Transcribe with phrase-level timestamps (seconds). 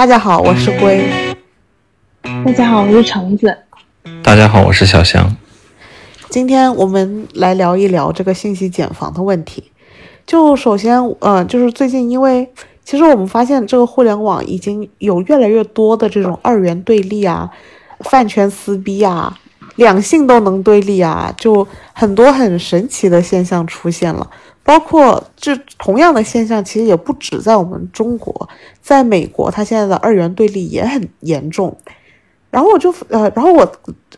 [0.00, 1.06] 大家好，我是龟。
[2.22, 3.54] 大家好，我是橙子。
[4.22, 5.36] 大家好，我是小香。
[6.30, 9.70] 今天我们来聊一聊这个信息茧房的问题。
[10.26, 12.50] 就首先，呃，就是最近，因为
[12.82, 17.50] 其实我们发现这个互联网已经有越来越多的这种二元对立啊、
[17.98, 19.38] 饭圈撕逼啊、
[19.76, 24.30] 两性都能对立啊，就很多很神奇的现象出现了。
[24.70, 28.48] 包括这同样的现象，其实也不止在我们中国，
[28.80, 31.76] 在美国，它现在的二元对立也很严重。
[32.52, 33.72] 然后我就呃，然后我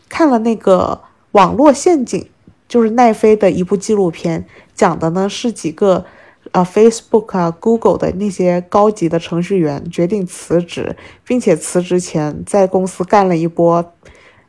[0.07, 2.21] 看了那个《网络陷阱》，
[2.67, 6.05] 就是奈飞的一部纪录片，讲的呢是几个
[6.51, 13.83] 呃 Facebook 啊、Google 的那些高级的程序员决定辞职，并且辞职前在公司干了一波，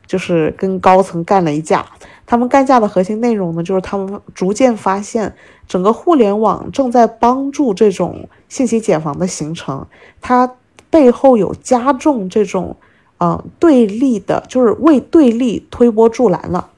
[0.05, 1.83] 就是跟高层干了一架。
[2.27, 5.35] 他们干架的核心内容呢，就是他们逐渐发现，
[5.67, 9.85] 整个互联网正在帮助这种信息茧房的形成，
[10.21, 10.51] 它
[10.89, 12.77] 背后有加重这种，
[13.19, 16.71] 嗯，对立的，就是为对立推波助澜了。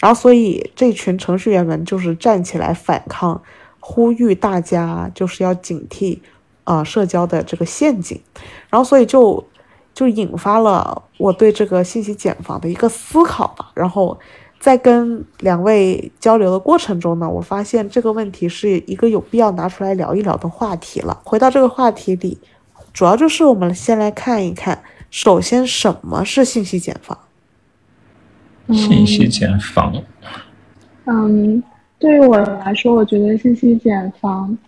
[0.00, 3.42] 然后，所以这群程序员们就是站起来反抗，
[3.80, 6.20] 呼吁大家就是要警惕，
[6.64, 8.18] 呃，社交的这个陷阱。
[8.70, 9.44] 然后，所以就
[9.92, 13.70] 就引发了我对这个信息茧房的一个思考吧。
[13.74, 14.18] 然后。
[14.66, 21.16] 在跟两位交流的过程中呢，我发现这个问题是一个有必要拿出来聊一聊的话题了。
[21.22, 22.36] 回到这个话题里，
[22.92, 27.16] 主要就是我们先来看一看，首先什么是信息茧房？
[28.72, 29.94] 信息茧房。
[31.04, 31.62] 嗯，
[32.00, 34.58] 对于我来说，我觉得信息茧房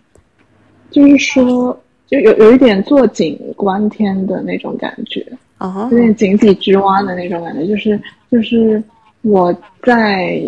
[0.89, 8.81] 就是说，就有有一点坐井观天的那种感觉啊，有点井底之蛙的那种感觉，就是就是。
[9.21, 9.53] 我
[9.83, 10.41] 在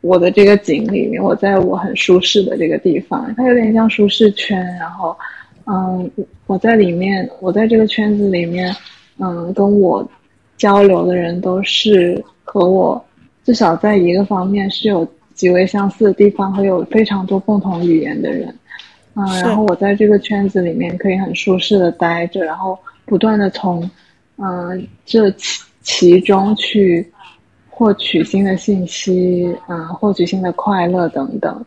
[0.00, 4.64] 我的这个井里面，我在我很舒适的这个地方，它有点像舒适圈。
[4.78, 5.16] 然后，
[5.66, 6.10] 嗯，
[6.46, 8.74] 我在里面，我在这个圈子里面，
[9.18, 10.08] 嗯，跟我
[10.56, 13.04] 交流的人都是和我
[13.44, 18.54] 至少在一个方面是有极为相似的地方和有非常多共同语言的人。
[19.14, 23.88] 嗯，然后我在这个圈子里面可以很舒适的待着，然后不断的从
[24.36, 27.04] 嗯这其其中去。
[27.74, 31.64] 获取新的信息，嗯，获取新的快乐等等，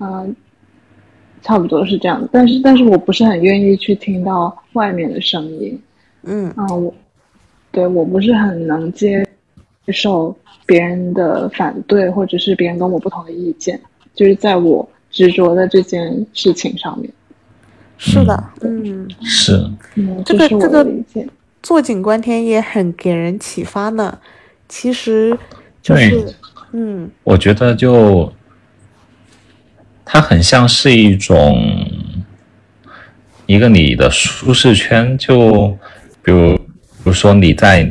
[0.00, 0.34] 嗯，
[1.42, 2.26] 差不多是这样。
[2.32, 5.78] 但是，但是我不是很愿意去听到外面的声音，
[6.22, 6.92] 嗯，啊，我，
[7.70, 9.24] 对我不是很能接
[9.88, 10.34] 受
[10.64, 13.78] 别人的反对，或者是别人跟我不同的意见，
[14.14, 17.12] 就是在我执着的这件事情上面。
[17.98, 19.52] 是的，嗯，是，
[19.94, 20.84] 嗯，这个这个
[21.62, 24.18] 坐井观天也很给人启发呢。
[24.76, 25.38] 其实，
[25.80, 26.34] 就是，
[26.72, 28.30] 嗯，我觉得就，
[30.04, 31.88] 它很像是一种，
[33.46, 35.16] 一个你的舒适圈。
[35.16, 35.68] 就
[36.24, 37.88] 比如，比如说你在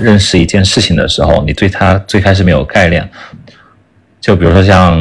[0.00, 3.08] 认识一件事情的时候，你对它最开始没有概念。
[4.20, 5.00] 就比如说像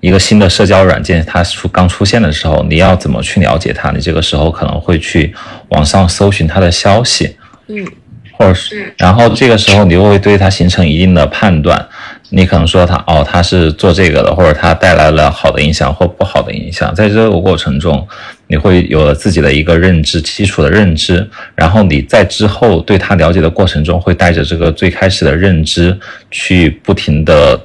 [0.00, 3.90] 一个新的社交软件，它出刚出现的时候，你要怎么去了解它？
[3.90, 5.34] 你这个时候可能会去
[5.68, 7.36] 网上搜寻它的消息。
[7.66, 7.86] 嗯。
[8.36, 11.88] 或者是，然后这个时候你又会对他形成一定的判断，
[12.28, 18.06] 你可能说他哦，他是做这个的，或者他带来了好的影响或不好的影响，在这个过程中，
[18.46, 25.98] 你会有了自己的一个认知基础的认知，然后你在之后对他了解的过程中，会带着这个最开始的认知
[26.30, 27.58] 去不停的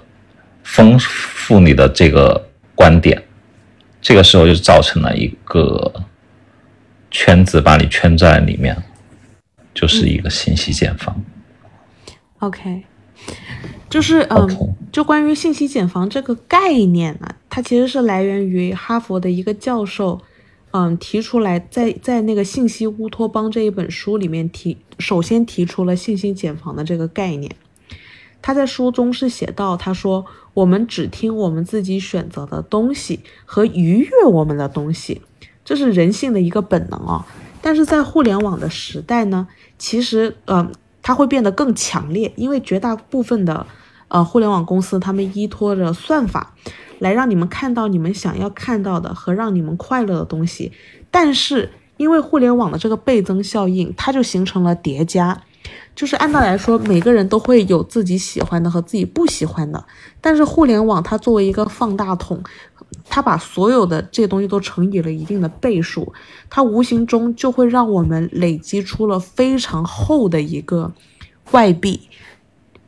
[0.63, 3.21] 丰富你的这个观点，
[4.01, 5.91] 这个时候就造成了一个
[7.09, 8.75] 圈子把你圈在里面。
[9.73, 11.23] 就是一个信息茧房。
[12.39, 12.83] OK，
[13.89, 20.19] 就是嗯，就关于信息茧房这个概念呢，它其实是来源于哈佛的一个教授，
[20.71, 27.55] 嗯，提出来在在那个《信息乌托邦》这一本书里面提，首先提出了信息茧房的这个概念。
[28.41, 35.21] 他在书中是写到，他说我们只听我们自己选择的东西和愉悦我们的东西，
[35.63, 37.27] 这是人性的一个本能啊。
[37.61, 39.47] 但是在互联网的时代呢？
[39.77, 40.71] 其实，呃，
[41.01, 43.65] 它会变得更强烈，因为绝大部分的，
[44.07, 46.53] 呃，互联网公司，他们依托着算法，
[46.99, 50.71] 来让你们看到你们想要看到的和让你们快乐的东西。
[51.09, 55.41] 但是，因为互联网的这个倍增效应，它就形成了叠加。
[55.95, 59.83] 就是按道理来说，每个人都会有自己喜欢的和自己不喜欢的，
[60.19, 62.41] 但是互联网它作为一个放大筒。
[63.07, 66.11] 它把所有的这些东西都乘以了一定的倍数，
[66.49, 70.91] 它无形中就会让我们累积出了非常厚的一个
[71.51, 71.99] 外币，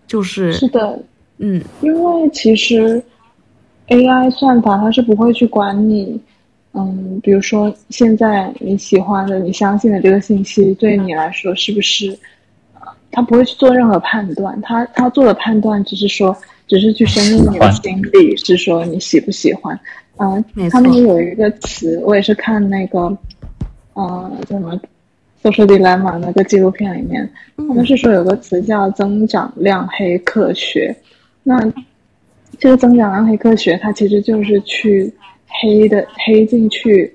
[0.06, 0.99] 就是是的，
[1.38, 3.01] 嗯，因为其实
[3.88, 6.19] AI 算法它是不会去管你
[6.73, 12.17] 嗯，比如说现在你喜欢的、你相信的这个信息，对你来说是不是？
[13.13, 16.36] 他不会去做任何判断，他他做的判断只是说，
[16.68, 19.80] 只是去深入你的心理，是说你喜不喜欢。
[20.18, 23.15] 嗯，他们有一个词，我也是看那个，
[23.94, 24.75] 呃，叫什么
[25.44, 30.95] 《social dilemma》那个纪录片里面，他们是说有个词叫增长量黑客学。
[31.44, 31.59] 那
[32.57, 35.13] 这个增长量黑客学，它其实就是去
[35.62, 37.13] 黑的黑进去，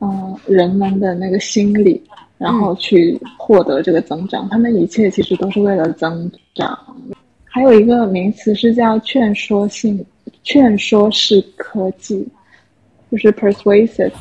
[0.00, 2.02] 嗯，人们的那个心理。
[2.38, 6.78] 然后去获得这个增长，他们一切其实都是为了增长。
[7.44, 10.04] 还有一个名词是叫劝说性、
[10.42, 12.28] 劝说式科技，
[13.10, 14.12] 就是 persuasive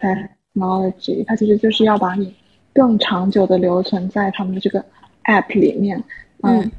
[0.00, 1.24] technology。
[1.26, 2.32] 它其实就是要把你
[2.72, 4.84] 更长久的留存在他们的这个
[5.24, 6.00] app 里面。
[6.42, 6.70] 嗯，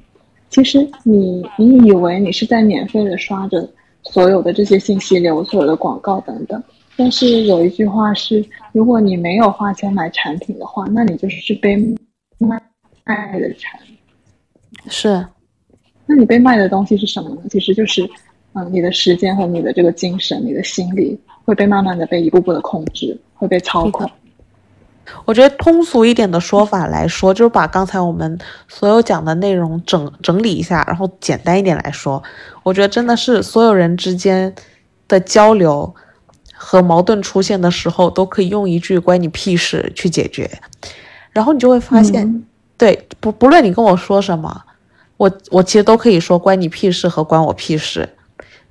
[0.50, 3.70] 其实你你以为你是在免费的刷着
[4.04, 6.64] 所有的这些信息流、所有的广告等等。
[6.98, 11.76] 但是有一句话是，如果你没有花钱买产品的话，那你就是被
[12.38, 12.62] 卖
[13.06, 13.98] 卖的产品。
[14.88, 15.26] 是，
[16.06, 17.42] 那你被卖的东西是什么呢？
[17.50, 18.08] 其实就是，
[18.54, 24.08] 嗯，你的时间和你的这个精神、你的心理会被慢慢的被一步步的控制，会被操控。
[25.26, 32.22] 我觉得通俗一点的说法来说，就是把刚才我们所有讲的内容整整理一下，然后简单一点来说，
[32.64, 34.54] 我觉得真的是所有人之间
[35.08, 35.96] 的交流。
[36.64, 40.48] 和矛盾出现的时候，都可以用一句“关你屁事”去解决，
[41.32, 42.46] 然后你就会发现，
[42.78, 44.62] 对，不不论你跟我说什么，
[45.18, 48.08] 我我其实都可以说“关你屁事”和“关我屁事”，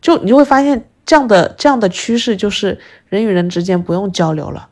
[0.00, 2.78] 就你就会发现这样的这样的趋势，就是
[3.08, 4.68] 人与人之间不用交流了。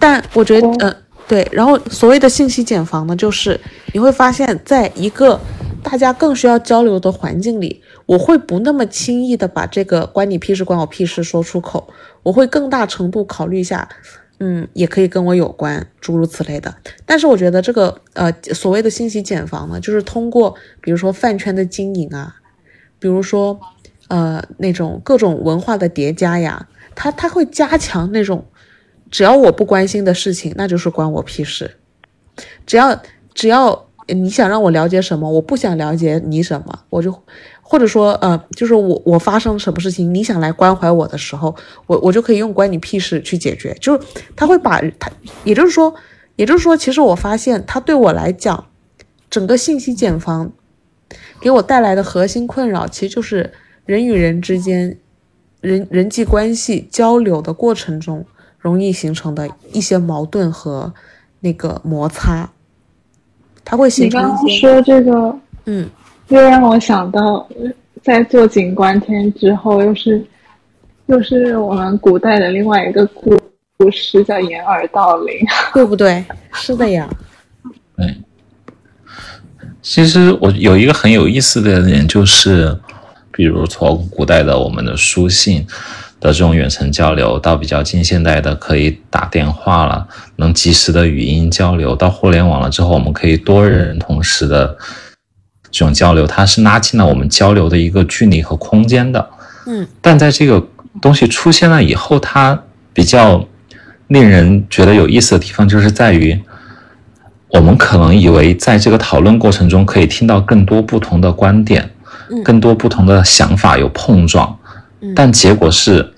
[0.00, 0.96] 但我觉得，嗯，
[1.28, 3.58] 对，然后所谓的信息茧房呢，就是
[3.92, 5.40] 你会发现在一个
[5.84, 7.80] 大家更需要交流的环境里。
[8.08, 13.86] 我会不那么轻易的把这个关你屁事关我屁事说出口，我会更大程度考虑一下，
[14.38, 16.74] 嗯，也可以跟我有关，诸如此类的。
[17.04, 22.36] 但是我觉得这个呃所谓的信息茧房呢，就是通过比如说饭圈的经营啊，
[22.98, 23.60] 比如说
[24.08, 28.46] 呃那种各种文化的叠加呀，它它会加强那种
[29.10, 31.72] 只要我不关心的事情，那就是关我屁事。
[32.64, 33.02] 只要
[33.34, 37.14] 只要你想让我了解什么，我不想了解你什么，我就。
[37.70, 41.54] 或者说，呃，就是我我发生什么事情，你想来关怀我的时候，
[41.86, 43.76] 我我就可以用关你屁事去解决。
[43.78, 44.00] 就是
[44.34, 45.10] 他会把他，
[45.44, 45.94] 也就是说，
[46.36, 48.64] 也就是说，其实我发现他对我来讲，
[49.28, 50.50] 整个信息茧房
[51.42, 53.52] 给我带来的核心困扰，其实就是
[53.84, 54.96] 人与人之间
[55.60, 58.24] 人人际关系交流的过程中
[58.58, 60.94] 容易形成的一些矛盾和
[61.40, 62.50] 那个摩擦，
[63.62, 64.54] 它会形成一些。
[64.54, 65.90] 你刚刚说这个，嗯。
[66.28, 67.48] 又让我想到，
[68.02, 70.22] 在坐井观天之后，又是
[71.06, 73.34] 又是我们古代的另外一个故
[73.78, 75.34] 故事，叫掩耳盗铃，
[75.72, 76.22] 对不对？
[76.52, 77.08] 是的呀。
[77.96, 78.14] 对。
[79.80, 82.78] 其实我有一个很有意思的点，就是
[83.32, 85.66] 比如从古代的我们的书信
[86.20, 94.76] 的这种远程交流，到比较近现代的可以打电话了，能及时的语音交流，到互联网了之后，我们可以多人同时的。
[95.70, 99.30] 这种交流，它是拉近了我们交流的一个距离和空间的。
[99.66, 100.66] 嗯，但在这个
[101.00, 102.58] 东西出现了以后，它
[102.92, 103.46] 比较
[104.06, 106.40] 令人觉得有意思的地方，就是在于
[107.48, 111.90] 我们可能以为在这个讨论过程中可以听到更多不同的观点，
[112.42, 114.58] 更多不同的想法有碰撞。
[115.14, 116.14] 但结果是，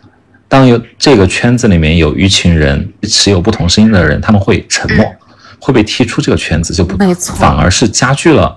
[0.49, 5.05] 当有这个圈子里面有一群人持有不同声音的人，他们会沉默，
[5.59, 8.57] 会被踢出这个圈子，就不反而是加剧了。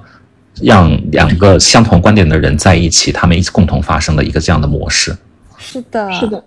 [0.62, 5.18] 让两个相同观点的人在一起，他们一起共同发生的一个这样的模式。
[5.58, 6.44] 是的，是的，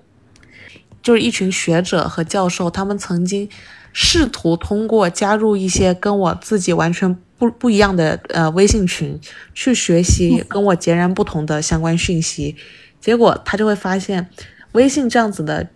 [1.03, 3.49] 就是一群学者和教授，他们曾经
[3.93, 9.19] 试图通过加入一些跟我自己完全不不一样的呃微信群，
[9.55, 12.55] 去学习跟我截然不同的相关讯息。
[13.01, 14.29] 结果他就会发现，
[14.73, 15.69] 微信这样子的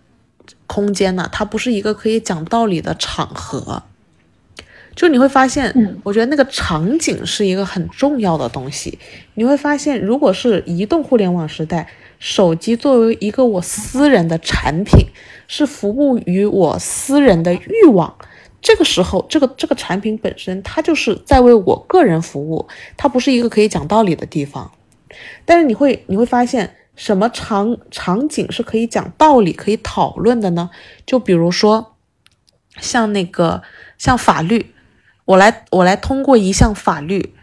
[0.67, 3.83] 空间呢，它不是一个可以讲道理的场合。
[4.93, 8.99] 就你会发现，我觉得那个场景是一个很重要的东西。
[9.35, 11.87] 你会发现，如果是移动互联网时代，
[12.19, 15.07] 手机作为一个我私人的产品，
[15.47, 18.13] 是服务于我私人的欲望。
[18.61, 22.67] 这个时候，这个这个产品本身，它就是在为我个人服务，
[22.97, 24.69] 它不是一个可以讲道理的地方。
[25.45, 30.69] 但是你会你会发现，什么场场景是可以讲道理、可以讨论的呢？
[31.05, 31.95] 就比如说，
[32.81, 33.63] 像那个
[33.97, 34.73] 像法律。
[35.25, 37.33] 我来，我来通过一项法律，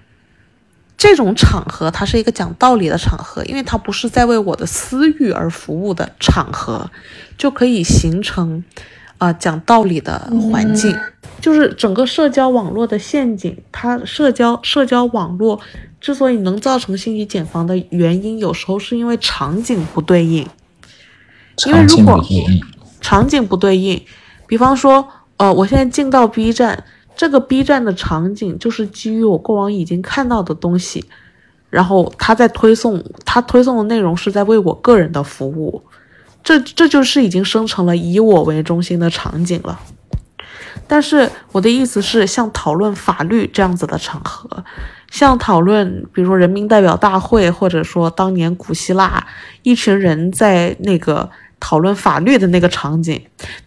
[0.96, 6.90] 这种场合它是一个讲道理的场合，因为它不是在为我的私欲而服务的场合，
[7.36, 8.64] 就可以形成
[9.18, 10.96] 啊、讲道理的环境。
[11.40, 15.60] 就是整个社交网络的陷阱，它社交社交网络
[16.00, 20.44] 之所以能造成信息茧房的原因，有时候是因为场景不对应。
[21.66, 22.24] 因为如果
[23.00, 24.04] 场景不对应，
[24.48, 26.84] 比方说，呃，我现在进到 B 站，
[27.18, 31.04] 这个 B 站的场景就是基于我过往已经看到的东西，
[31.68, 35.82] 然后它在推送，它推送的内容是在为我个人的服务，
[36.44, 39.80] 这这就是已经生成了以我为中心的场景了。
[40.86, 44.64] 但是我的意思是，像讨论法律这样子的场合，
[45.10, 49.26] 像讨论比如说人民代表大会，或者说当年古希腊
[49.64, 51.28] 一群人在那个
[51.60, 53.20] 讨论法律的那个场景，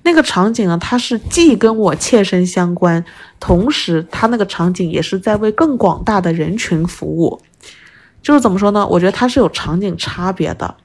[0.03, 3.03] 那个场景呢，它是既跟我切身相关，
[3.39, 7.41] 同时它那个场景也是在为更广大的人群服务。
[8.21, 8.85] 就是怎么说呢？
[8.87, 10.75] 我觉得它是有场景差别的。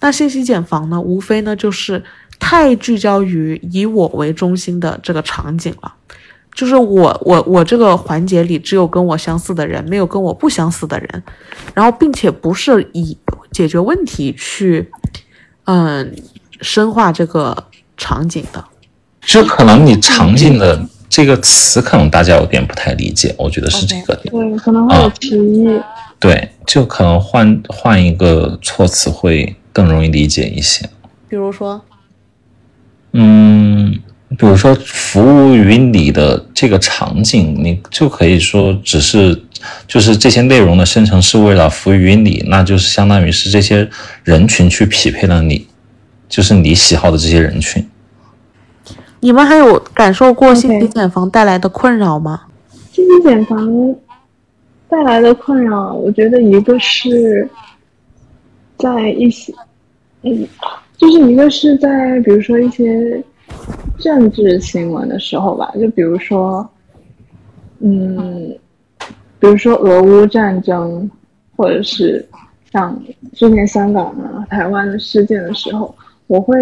[0.00, 2.02] 那信息茧房呢，无非呢就是
[2.38, 5.94] 太聚焦于以我为中心的这个场景了。
[6.52, 11.22] 就是我我我这个环节里只有跟我相似的人，没有跟我不相似的人，
[11.74, 13.16] 然后并且不是以
[13.52, 14.90] 解决问题去，
[15.64, 16.12] 嗯，
[16.60, 17.56] 深化这个
[17.96, 18.64] 场景的。
[19.22, 24.32] 就可能你场景的这个词，可能大家有点不太理解，我觉得是这个点。
[24.32, 25.68] 对，可能会有歧义。
[26.18, 30.88] 对，就可能换换一个措辞会更容易理解一些。
[31.28, 31.80] 比如说，
[33.12, 33.98] 嗯，
[34.38, 39.38] 比如说服务于你的这个场景，你就可以说只是
[39.86, 43.88] 就是这些内容的生成是为了服务于你，那就是相当于是这些
[44.24, 45.66] 人群去匹配了你，
[46.30, 47.86] 就是你喜好的这些人群。
[49.18, 52.44] 你们还有感受过信息茧房带来的困扰吗？
[52.92, 53.94] 信息茧房
[54.88, 57.46] 带来的困扰，我觉得一个是
[58.78, 59.52] 在一些，
[60.22, 60.46] 嗯，
[60.96, 63.22] 就是一个是在比如说一些
[63.98, 66.66] 政治新闻的时候吧，就比如说，
[67.80, 68.56] 嗯，
[69.38, 71.10] 比如说俄乌战争，
[71.56, 72.26] 或者是
[72.72, 72.98] 像
[73.34, 75.94] 之前香港啊、台湾的事件的时候，
[76.30, 76.54] 我会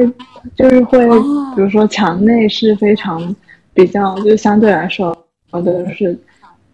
[0.57, 3.37] 就是会，哦比如说墙内是非常
[3.75, 5.15] 比较，就是相对来说
[5.53, 6.19] 的是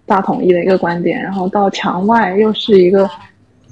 [0.07, 3.11] 大统一的一个观点，然后到墙外又是一个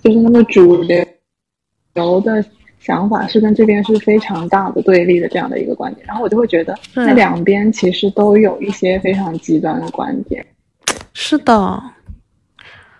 [0.02, 2.44] 就是那个主流的
[2.80, 10.44] 想法是跟这边是非常大的对立的这样的一个观点，然后我就会觉得那两边其实都有一些非常极端的观点。
[11.14, 11.80] 是的，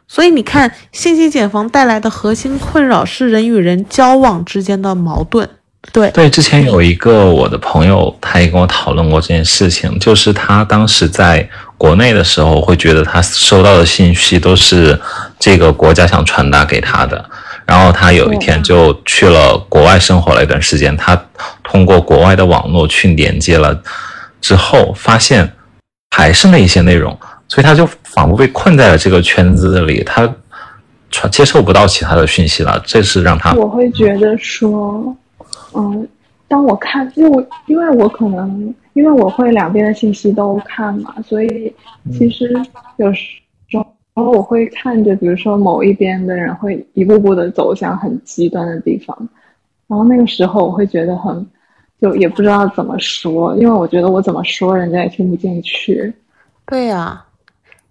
[0.07, 5.49] 所以你看，信息茧房带来的核心困扰是人与人交往之间的矛盾。
[5.91, 14.99] 对，对，之前有一个我的朋友，他也跟我讨论过这件事情，就是他当时在国内的时候，会觉得他收到的信息都是
[15.39, 17.23] 这个国家想传达给他的，
[17.67, 21.21] 然后他有一天就去了国外生活了一段时间，他
[21.65, 23.77] 通过国外的网络去连接了
[24.41, 25.53] 之后，发现
[26.11, 30.33] 还是那一些内容，所以他就仿佛被困在了这个圈子里，他
[31.11, 35.15] 传接受不到其他的讯息了，这是让他我会觉得说，
[35.75, 36.07] 嗯，
[36.49, 41.73] 当我看，因为我因为我可能因为我会两边的信息都看嘛，所以
[42.12, 42.55] 其实
[42.97, 43.41] 有时
[44.14, 49.17] 候我会看着，比如说某一边的人会一步步的走向很极端的地方，
[49.87, 51.47] 然后那个时候我会觉得很，
[52.00, 56.12] 就也不知道怎么说，因为我觉得我怎么说人家也听不进去。
[56.67, 57.25] 对呀、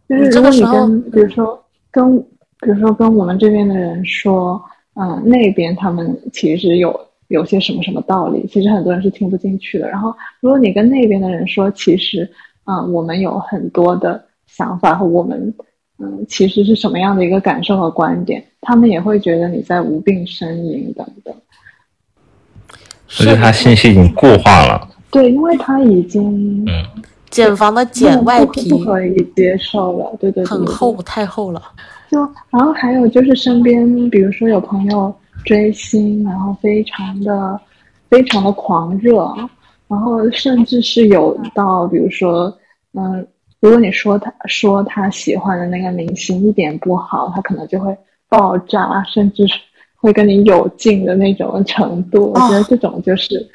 [0.07, 2.19] 就是如果你跟，比如说跟，
[2.61, 4.61] 比如说跟我们这边的人说，
[4.93, 6.99] 嗯、那边他们其实有
[7.31, 9.87] 有些什么什么道理，其实很多人是听不进去的。
[9.89, 12.29] 然后，如果你跟那边的人说，其实，
[12.65, 15.53] 嗯、我们有很多的想法和我们，
[15.97, 21.33] 嗯，其实是什么样的一个感受和观点，他们也会觉得你在无病呻吟等等。
[23.19, 24.87] 我觉得他信息已经固化了。
[25.09, 26.85] 对，因为他已经嗯
[27.29, 31.61] 茧房的茧外皮不可以接受了，对对对，对很厚，太厚了。
[32.09, 32.19] 就
[32.49, 35.13] 然后还有就是身边，比如说有朋友
[35.45, 37.59] 追星，然后非常的
[38.09, 39.33] 非常的狂热，
[39.87, 42.55] 然后甚至是有到比如说，
[42.93, 43.25] 嗯，
[43.59, 47.95] 如果你说他说他喜欢的那个明星一点不好，他可能就会
[48.29, 49.55] 爆炸，甚至是
[49.95, 52.31] 会跟你有劲的那种程度。
[52.33, 53.47] 我觉得这种就是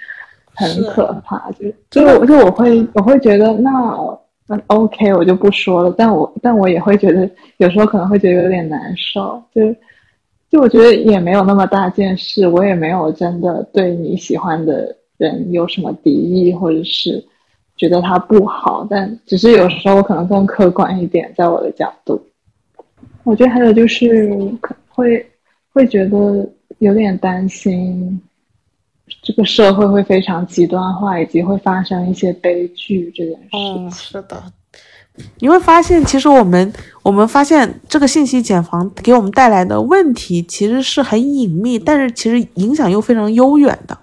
[0.55, 3.71] 很可怕，就就我就我会我会觉得那
[4.47, 5.95] 那 OK，我就不说了。
[5.99, 9.63] 但我但我也会觉得有时候可能会觉得有点难受，就
[10.57, 17.23] 就我觉得也没有那么大件事，我也没有真的对你喜欢的人有什么敌意，或者是
[17.77, 22.19] 觉得他不好，但只是有时候我可能更客观一点，在我的角度。
[23.25, 24.35] 我觉得还有就是
[24.89, 25.27] 会
[25.75, 26.49] 会觉得
[26.79, 28.19] 有点担心，
[29.21, 33.91] 这个社会会非常极端化，以及会发生一些悲剧这件事嗯，情。
[33.91, 34.43] 是的，
[35.39, 43.99] 你会发现，其实我们我们发现这个信息茧房给我们带来的问题其实是很隐秘，但是其实影响又非常悠远的。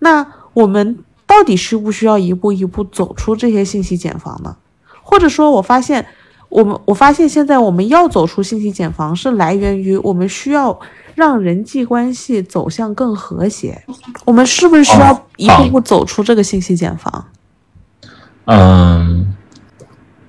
[0.00, 4.56] 那我们到底需不需要一步一步走出这些信息茧房呢？
[5.02, 6.06] 或者说，我发现
[6.48, 10.78] 我们我发现现在我们要走出信息茧房，是来源于我们需要
[11.14, 13.84] 让人际关系走向更和谐。
[14.24, 17.26] 我们是不是需要哦一步步走出这个信息茧房？
[18.46, 19.13] 嗯，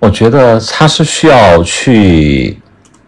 [0.05, 2.55] 我觉得他是需要去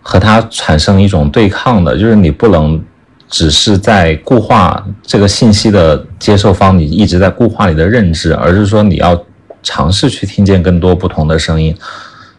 [0.02, 2.84] 和他产生一种对抗的，就是你不能
[3.30, 9.24] 只是在固化这个信息的接受方，你一直在固化你的认知，而是说你要
[9.62, 11.76] 尝试去听见更多不同的声音，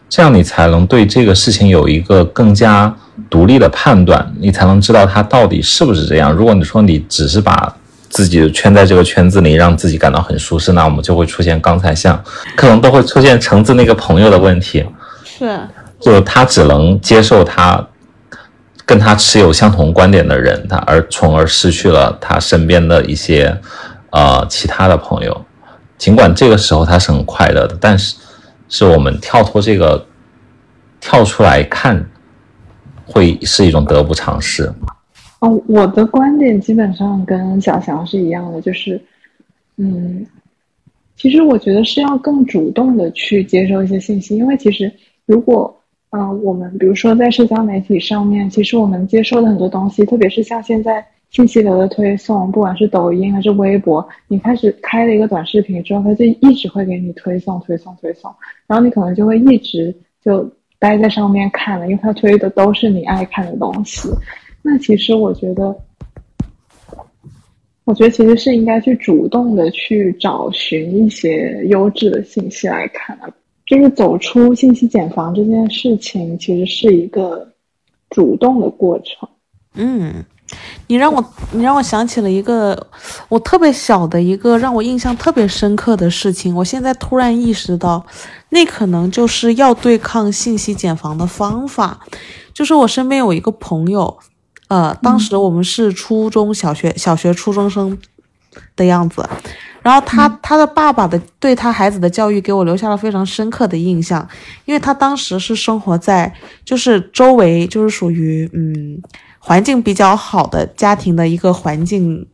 [0.09, 2.93] 这样你才能对这个事情有一个更加
[3.29, 6.33] 独立的判断，你才能知道它到底是不是这样。
[6.33, 7.73] 如果你说你只是把
[8.09, 12.21] 自己圈在这个圈子里，让自己感到很舒适，那我们就会出现刚才像
[12.55, 14.83] 可能都会出现橙子那个朋友的问题，
[15.23, 15.59] 是，
[15.99, 17.87] 就他只能接受他
[18.85, 23.55] 跟他持有相同观点的人，他而从而失去了他身边的一些
[24.09, 25.45] 呃其他的朋友。
[25.97, 28.15] 尽管这个时候他是很快乐的，但是
[28.69, 30.05] 是我们跳脱这个
[30.99, 32.09] 跳出来看，
[33.05, 34.73] 会是一种得不偿失。
[35.39, 38.99] 哦，我的观点基本上跟小翔是一样的，就是，
[39.77, 40.25] 嗯，
[41.15, 44.91] 其实我觉得是要更主动的去接受一些信息，因为其实
[45.25, 45.73] 如果，
[46.09, 58.29] 嗯、我们比如说在社交媒体上面，其实我们接受的很多东西，特别是像现在信息流的推送，不管是抖音还是微博，你开始开了一个短视频之后，它就一直会给你推送、推送、推送，
[58.67, 60.43] 然后你可能就会一直就
[60.79, 64.09] 待在上面看了，因为它推的都是你爱看的东西。
[64.61, 65.75] 那其实我觉得，
[67.85, 73.17] 我觉得其实是应该去主动的去找寻一些优质的信息来看，
[73.65, 77.47] 就是走出信息茧房这件事情，其实是一个
[78.09, 79.27] 主动的过程。
[79.75, 80.23] 嗯，
[80.87, 82.87] 你让我你让我想起了一个
[83.29, 88.05] 我特别小的一个让我印象特别深刻的事情，我现在突然意识到，
[88.49, 91.99] 那可能就是要对抗信息茧房的方法，
[92.53, 94.17] 就是我身边有一个朋友。
[94.69, 97.97] 呃，当时我们是初中小学、小学初中生
[98.75, 99.27] 的样子，
[99.81, 104.27] 然后他他的爸爸的对他孩子的教育给我留下了非常深刻的印象，
[104.65, 109.01] 因为他当时是生活在就是周围就是属于嗯
[109.39, 112.27] 环境比较好的家庭的一个环境，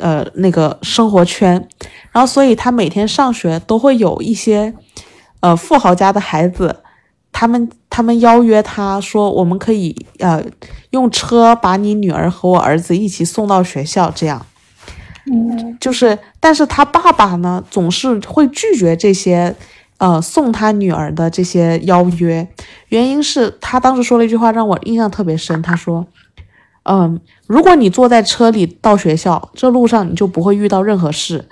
[0.00, 1.52] 呃那个生活圈，
[2.10, 4.74] 然后所以他每天上学都会有一些
[5.40, 6.80] 呃富豪家的孩子。
[7.34, 10.42] 他们他们邀约他说，我们可以呃
[10.90, 14.46] 用车把你女儿和我儿子一起送到学校，这样。
[15.26, 19.54] 嗯，就是，但是他爸爸呢，总是会拒绝这些
[19.98, 22.46] 呃送他女儿的这些邀约，
[22.90, 26.06] 原因是他当时说了一句话让我印象特别深，他说，
[26.84, 31.48] 嗯，如果你坐在车里到学校，这路上你就不会遇到任何事。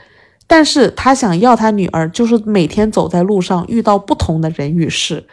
[0.46, 5.26] 但是他想要他女儿，就是每天走在路上遇到不同的人与事。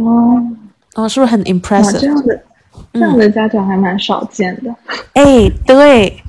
[0.00, 0.42] 哦，
[0.94, 2.00] 哦，是不是很，impressive？
[2.00, 2.42] 这样的
[2.92, 4.74] 这样的家长还蛮少见的。
[5.14, 6.20] 哎，对。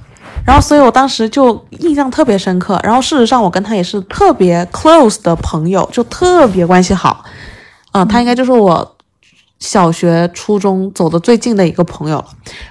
[0.45, 2.80] 然后，所以我当时就印象特别深刻。
[2.84, 7.23] 然后，事实上，我跟他也是特别 close 的朋友，就特别关系好。
[7.93, 8.95] 嗯、他应该就是我
[9.58, 12.25] 小学、初中走的最近的一个朋友了。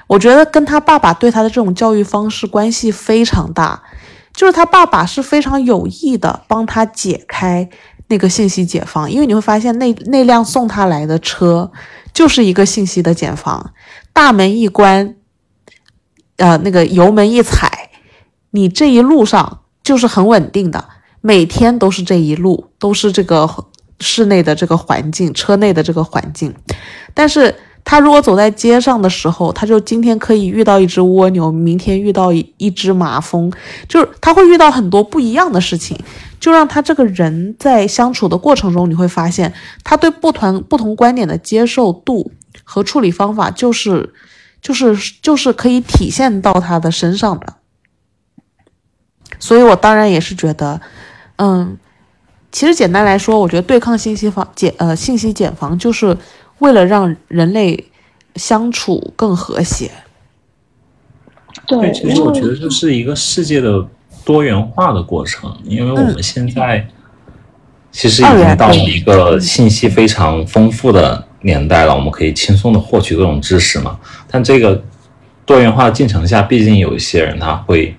[0.07, 3.83] 我觉得跟他爸爸对他的这种教育方式关系非常大，
[4.33, 7.69] 就是他爸爸是非常有意的帮他解开
[8.09, 11.71] 那个信息解放，因为你会发现那那辆送他来的车
[12.13, 13.73] 就是一个信息的茧房，
[14.13, 15.17] 大门一关。
[16.37, 17.91] 呃，那个油门一踩，
[18.51, 20.85] 你这一路上就是很稳定的，
[21.21, 23.49] 每天都是这一路，都是这个
[24.01, 26.53] 室内的这个环境，车内的这个环境。
[27.15, 33.53] 但是他如果走在街上的时候，他就今天可以遇到一只蜗牛，明天遇到一一只麻蜂，
[33.89, 35.97] 就是他会遇到很多不一样的事情，
[36.45, 42.31] 就让他这个人在相处的过程中，你会发现他对不同不同观点的接受度
[42.65, 44.13] 和处理方法就是。
[44.65, 47.57] 就是就是可以体现到他的身上的，
[49.39, 50.81] 所以我当然也是觉得，
[51.37, 51.77] 嗯，
[52.51, 56.17] 其实简单来说，我觉得对抗信息防解呃信息茧房，就是
[56.61, 57.91] 为了让人类
[58.37, 59.91] 相处更和谐。
[61.67, 63.87] 对，其实我觉得这是一个世界的
[64.25, 66.87] 多元化的过程，因为我们现在
[67.91, 73.99] 其实已经到了一个信息非常丰富的年代了，我们可以轻松的获取各种知识嘛。
[74.31, 74.83] 但这个
[75.45, 77.95] 多元化的进程下，毕竟有一些人他会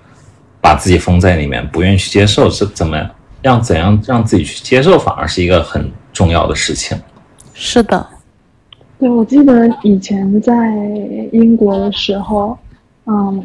[0.60, 2.96] 把自己封在里面，不愿意去接受，是怎么
[3.42, 3.62] 样？
[3.62, 6.98] 怎样让自己去接受，反而是一个很重要的事情。
[7.54, 8.04] 是的，
[8.98, 10.52] 对，我记得以前在
[11.30, 12.58] 英国的时候，
[13.06, 13.44] 嗯，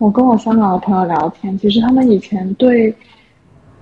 [0.00, 2.92] 我跟我香港的朋友聊天，其实他们以前对，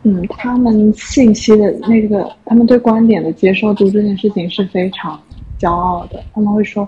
[0.02, 5.18] 嗯，他们信息的那个，他们对观点的接受度这件事情是非常
[5.61, 6.20] 骄傲的。
[6.35, 6.87] 他们会说，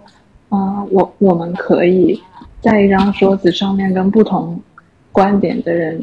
[0.50, 2.20] 嗯，我我们可以
[2.60, 4.60] 在一张桌子上面跟不同
[5.12, 6.02] 观点的人，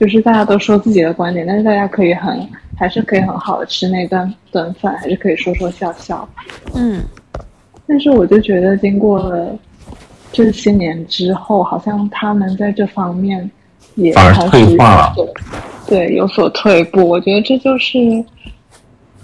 [0.00, 2.48] 就是大家都说自己的观点，但是大家可以很。
[2.78, 6.28] 还是可以很好的吃那顿顿饭，还是可以说说笑笑。
[6.74, 7.02] 嗯，
[7.86, 9.58] 但是我就觉得经过了
[10.32, 13.50] 这些年之后，好像他们在这方面
[13.94, 15.14] 也反而退化了，
[15.86, 17.08] 对，有所退步。
[17.08, 17.98] 我觉得这就是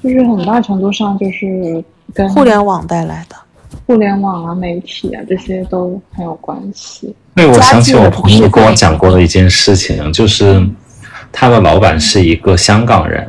[0.03, 1.85] 就是很大程度上就是
[2.15, 3.37] 跟互联网带来的，
[3.87, 7.15] 互联网啊、媒体啊这些都很有关系。
[7.35, 10.67] 对，我想起我朋友跟我讲过的一件事情，就是
[11.31, 13.29] 他的老板是一个香港人。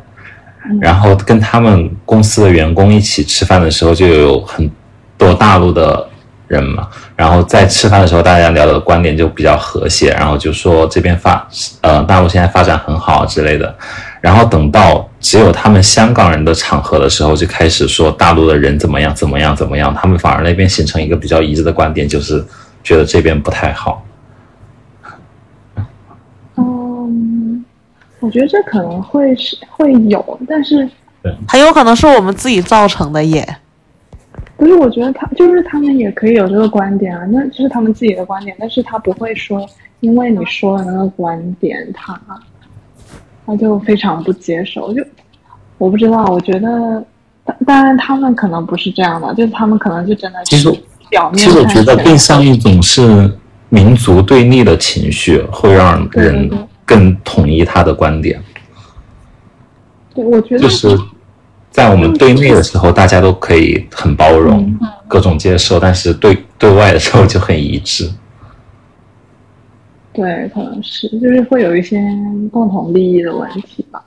[0.80, 4.72] 然后跟他们公司的员工一起吃饭的时候，就有很
[5.18, 6.08] 多大陆的
[6.54, 6.88] 人嘛。
[7.16, 11.48] 然后在吃饭的时候，大家聊的观点就比较和谐，然后就说这边发，
[11.82, 13.76] 呃，大陆现在发展很好之类的。
[14.22, 19.94] 然后等到只有他们香港人的场合的时候，就开始说大陆的人怎么样怎么样怎么样。
[19.94, 22.42] 他们反而那边形成一个比较一致的观点，就是
[22.84, 24.06] 觉得这边不太好。
[26.56, 27.66] 嗯
[28.22, 30.90] 我觉得这可能会是会有，但是
[31.46, 33.46] 很有可能是我们自己造成的也。
[34.64, 39.68] 不是，我觉得他就是他们也可以有这个观点啊，那就是他们自己的观点，但是他不会说，
[40.00, 42.20] 因为你说的那个观点，他
[43.46, 44.94] 他就非常不接受。
[44.94, 45.04] 就
[45.78, 47.06] 我不知道，我觉得
[47.66, 50.72] 当然他们可能不是这样的，就是他们可能就真的其实
[51.10, 51.38] 表面。
[51.38, 53.30] 其实我觉得更像一种是
[53.70, 56.50] 民族对立的情绪，会让人。
[56.86, 58.44] 更统一他的观点，
[60.14, 61.00] 对，我觉得就是
[61.74, 64.74] 在我们对内的时候，大家都可以很包容，
[65.08, 68.08] 各种接受，但是对对外的时候就很一致。
[70.14, 72.00] 对，可能是就是会有一些
[72.52, 74.00] 共同利益的问题吧。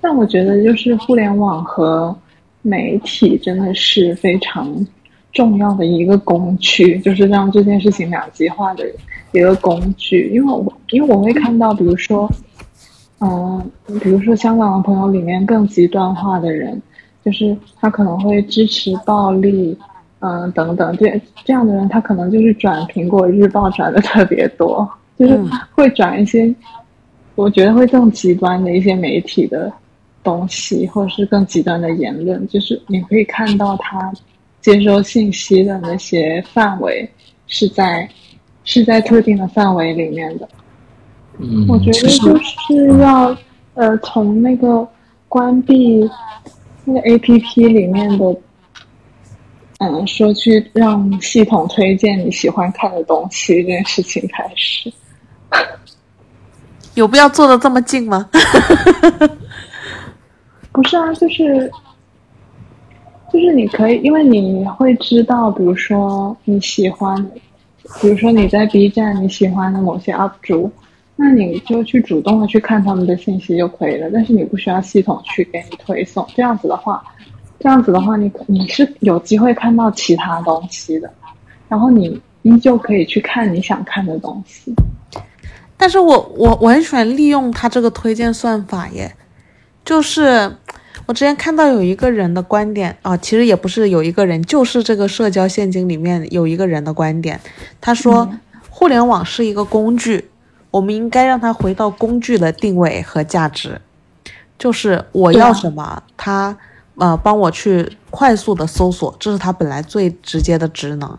[0.00, 2.16] 但我觉得，就是互联网和
[2.62, 4.72] 媒体真的是非常
[5.32, 8.84] 重要的一个工具，就是让这件事情两极化的。
[9.32, 12.30] 一个工具，因为我因为我会看到，比如说，
[13.24, 16.80] 嗯，比如说香港的朋友里面更极端化的人，
[17.24, 19.76] 就是他可能会支持暴力，
[20.18, 24.86] 嗯，等等，这这样的人，他可能就是转苹果日报转的特别多，
[25.18, 25.40] 就是
[25.74, 26.54] 会转一些，
[27.34, 29.72] 我觉得会更极端的一些媒体的
[30.22, 34.12] 东西，或者是更极端的言论，就是你可以看到他
[34.60, 37.08] 接收信息的那些范围
[37.46, 38.08] 是在。
[38.66, 40.48] 是在特定的范围里面的，
[41.38, 43.36] 嗯，我觉得就是要，
[43.74, 44.86] 呃，从那个
[45.28, 46.08] 关闭
[46.84, 48.36] 那个 A P P 里面的，
[49.78, 54.92] 嗯，说去让系统推荐你喜欢看的东西这件事情开始，
[56.94, 58.28] 有必要做的这么近吗？
[60.72, 61.70] 不是啊，就是，
[63.32, 67.30] 就是你可以，因为你会知道，比如说你喜欢。
[68.00, 70.72] 比如说你在 B 站你喜欢的某些 UP 主，
[71.16, 74.10] 那你就去主动的去看他们的信息就可以了。
[74.12, 76.26] 但是你不需要系统去给你推送。
[76.34, 77.02] 这样子的话，
[77.58, 81.10] 这样子的话，你你是有机会看到其他东西的，
[81.68, 84.74] 然后你依旧可以去看你想看的东西。
[85.76, 89.14] 但是我我我很喜欢利用它这个推荐算法耶，
[89.84, 90.52] 就是。
[91.06, 97.38] 我之前看到有一个人的观点啊，其实也不是有一个人，就是这个社交陷阱里面有一个人的观点。
[97.78, 98.26] 他说，
[98.70, 100.24] 互联网是一个工具，
[100.74, 103.80] 我们应该让它回到工具的定位和价值，
[104.58, 106.58] 就是我要什么，他
[106.96, 111.16] 呃帮我去快速的搜索，这是他本来最直接的职能。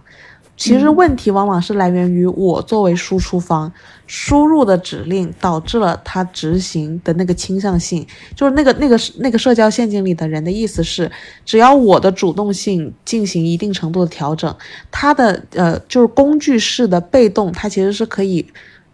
[0.57, 3.69] 其实问题往往是来源于我作为输出方
[4.07, 11.09] 输入的指令导致了他执行的那个倾向性，就是那个那个那个社交陷阱里的人的意思是，
[11.45, 14.53] 只要我的主动性进行一定程度的调整，
[14.91, 18.45] 他的呃就是工具式的被动，它其实是可以，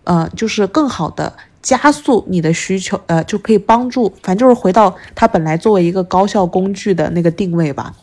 [0.03, 7.93] 呃就是更好的加速你的需求，呃就可以帮助，反正就是回到它本来作为一个高效工具的那个定位吧，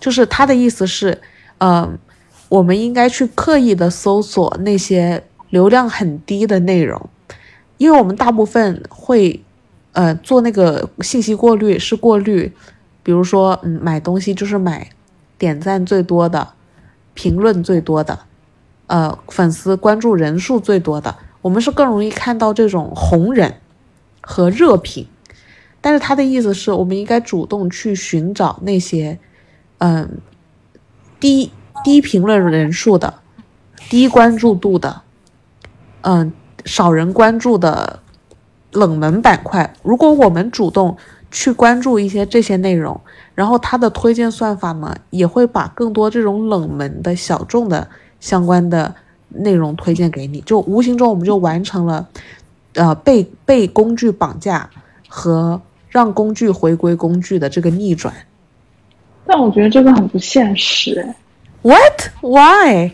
[0.00, 1.20] 就是他的意思是，
[1.58, 1.98] 嗯。
[2.48, 7.08] 我们应该去刻意的搜索那些流量很低的内容，
[7.78, 9.42] 因为我们大部分会，
[9.92, 12.52] 呃，做那个信息过滤是过滤，
[13.02, 14.86] 比如说，嗯，买东西就是买
[15.38, 16.46] 点赞最多的、
[17.14, 18.18] 评论最多的、
[18.92, 23.54] 呃粉丝关注人数最多的，我们是更容易看到这种红人
[24.20, 25.06] 和热评。
[25.80, 29.18] 但是他的意思是我们应该主动去寻找那些，
[29.78, 30.18] 嗯，
[31.18, 31.50] 低
[31.82, 33.14] 低评论人数的、
[33.88, 35.00] 低关注度的，
[36.02, 36.30] 嗯，
[36.66, 38.00] 少人关注的
[38.72, 39.72] 冷门板块。
[39.82, 40.98] 如果我们主动
[41.30, 43.00] 去关注一些这些内容，
[43.34, 47.88] 然后他的推荐算法呢，也会把更多这种冷门的小众的
[48.22, 48.94] 相关的
[49.28, 52.08] 内容推荐给你，就无形中我们就完成了，
[52.72, 54.70] 呃，被被工具绑架
[55.06, 55.60] 和。
[55.92, 58.14] 让工具回归工具的这个逆转，
[59.26, 61.06] 但我觉得这个很不现实。
[61.60, 62.08] What?
[62.22, 62.90] Why?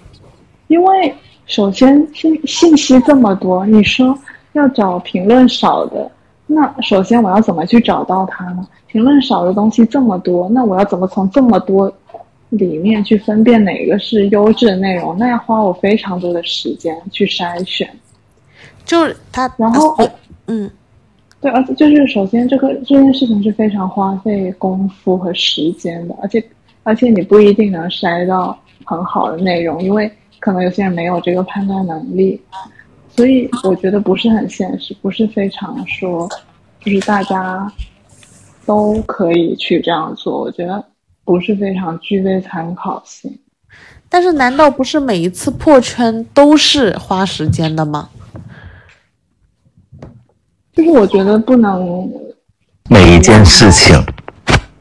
[0.66, 1.14] 因为
[1.46, 4.18] 首先信信息这么多，你说
[4.54, 6.10] 要找评论少的，
[6.48, 8.66] 那首先我要怎么去找到它呢？
[8.88, 11.92] 评论少的东西这么多，那我要怎么从这么多
[12.50, 15.16] 里面去分辨哪个是优质的内容？
[15.18, 17.88] 那要花我非常多的时间去筛选。
[18.84, 19.96] 就是他，然后
[20.46, 20.70] 嗯。
[21.40, 26.44] 对，而且就是首先，这个这件事情是非常花费功夫和时间的，而且
[26.82, 32.40] 而且你不一定能筛到很好的内容，因为可能有些人没有这个判断能力，
[33.08, 36.28] 所以我觉得不是很现实，不是非常说，
[36.80, 37.72] 就是大家
[38.66, 40.84] 都可以去这样做，我觉得
[41.28, 43.38] 不是非常具备参考性。
[44.08, 48.08] 但是，难道不是每一次破圈都是花时间的吗？
[50.72, 52.10] 就是我觉得不能
[52.88, 54.02] 每一件事情，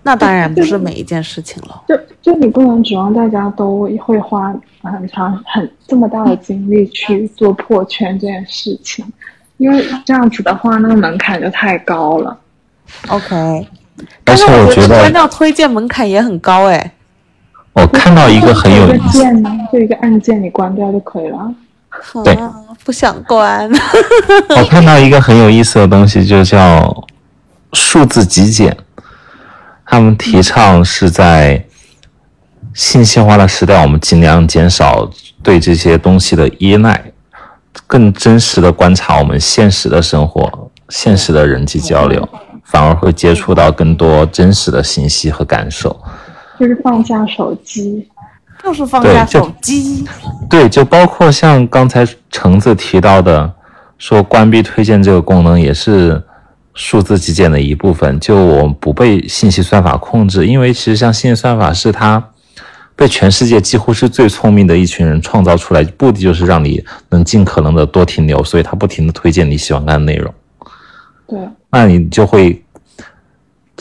[0.03, 1.83] 那当然不是每一件事情了。
[1.89, 9.05] 就就你不能指望大家都会花很长很这么大的精力去做破圈这件事情，
[9.57, 12.39] 因为这样子的话，那个门槛就太高了。
[13.09, 13.67] OK，
[14.23, 16.93] 但是我觉得关掉推荐门槛也很高哎。
[17.73, 19.23] 我看到一个很有意思，
[19.71, 21.53] 就一个按键，你关掉就可以了。
[22.23, 22.35] 对，
[22.83, 23.69] 不想关。
[24.49, 27.05] 我 看到一个很有意思的东西，就叫
[27.73, 28.75] 数字极简。
[29.85, 31.63] 他们提倡是在
[32.73, 35.09] 信息化的时代，我们尽量减少
[35.41, 37.11] 对这些东西的依赖，
[37.85, 42.27] 更真实的观察我们现实的生活、现实的人际交流，
[42.67, 45.99] 反而会接触到更多真实的信息和感受。
[46.59, 48.07] 就是放下手机。
[48.63, 50.03] 就是放下手机，
[50.49, 53.53] 对，就包括像刚才橙子提到的，
[53.99, 56.21] 说关闭推荐这个功能也是
[56.73, 58.19] 数字极简的一部分。
[58.19, 62.21] 就我不被信息算法控制，因为其实像信息算法是它
[62.95, 70.33] 被全世界几乎是最聪明的一群人创造出来，目的就是让你能尽可能的多停留，所以它不停的推荐你喜欢看的内容。
[71.27, 71.39] 对，
[71.71, 72.63] 那你就会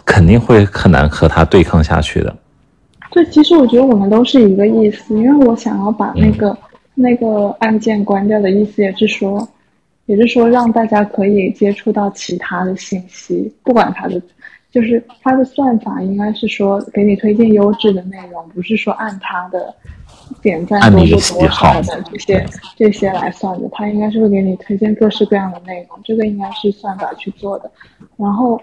[0.04, 2.36] 肯定会很难和他对抗下去的。
[3.12, 6.56] 对，其实我觉得我们都是一个意思，因为我想要把那个
[6.94, 9.48] 那个按键关掉的意思，也是说，
[10.06, 14.20] 也是说让大家可以接触到其他的信息，不管他的，
[14.70, 19.74] 就是他的算法应该是说给你推荐优质的内容，不是说按他的
[20.42, 27.70] 点赞多不多少的这些这些来算的，它应该是会给你推荐各式各样的内容，这个应该是算法去做的，
[28.16, 28.60] 然后。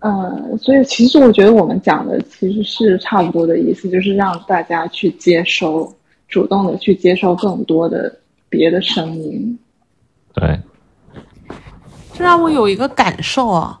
[0.00, 5.90] 呃，所以其实我觉得我们讲的其实是差不多的意思，就是让大家去接收，
[6.28, 8.14] 主动的去接收更多的
[8.48, 9.58] 别的声音。
[10.34, 10.60] 对，
[12.12, 13.80] 这让我有一个感受啊，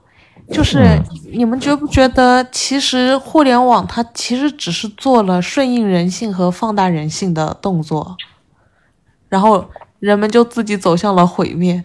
[0.50, 1.00] 就是
[1.32, 8.16] 你们觉不觉得，其实互联网它其实只是做了顺应人性和放大人性的动作，
[9.28, 9.64] 然后
[9.98, 11.82] 人们就自己走向了毁灭。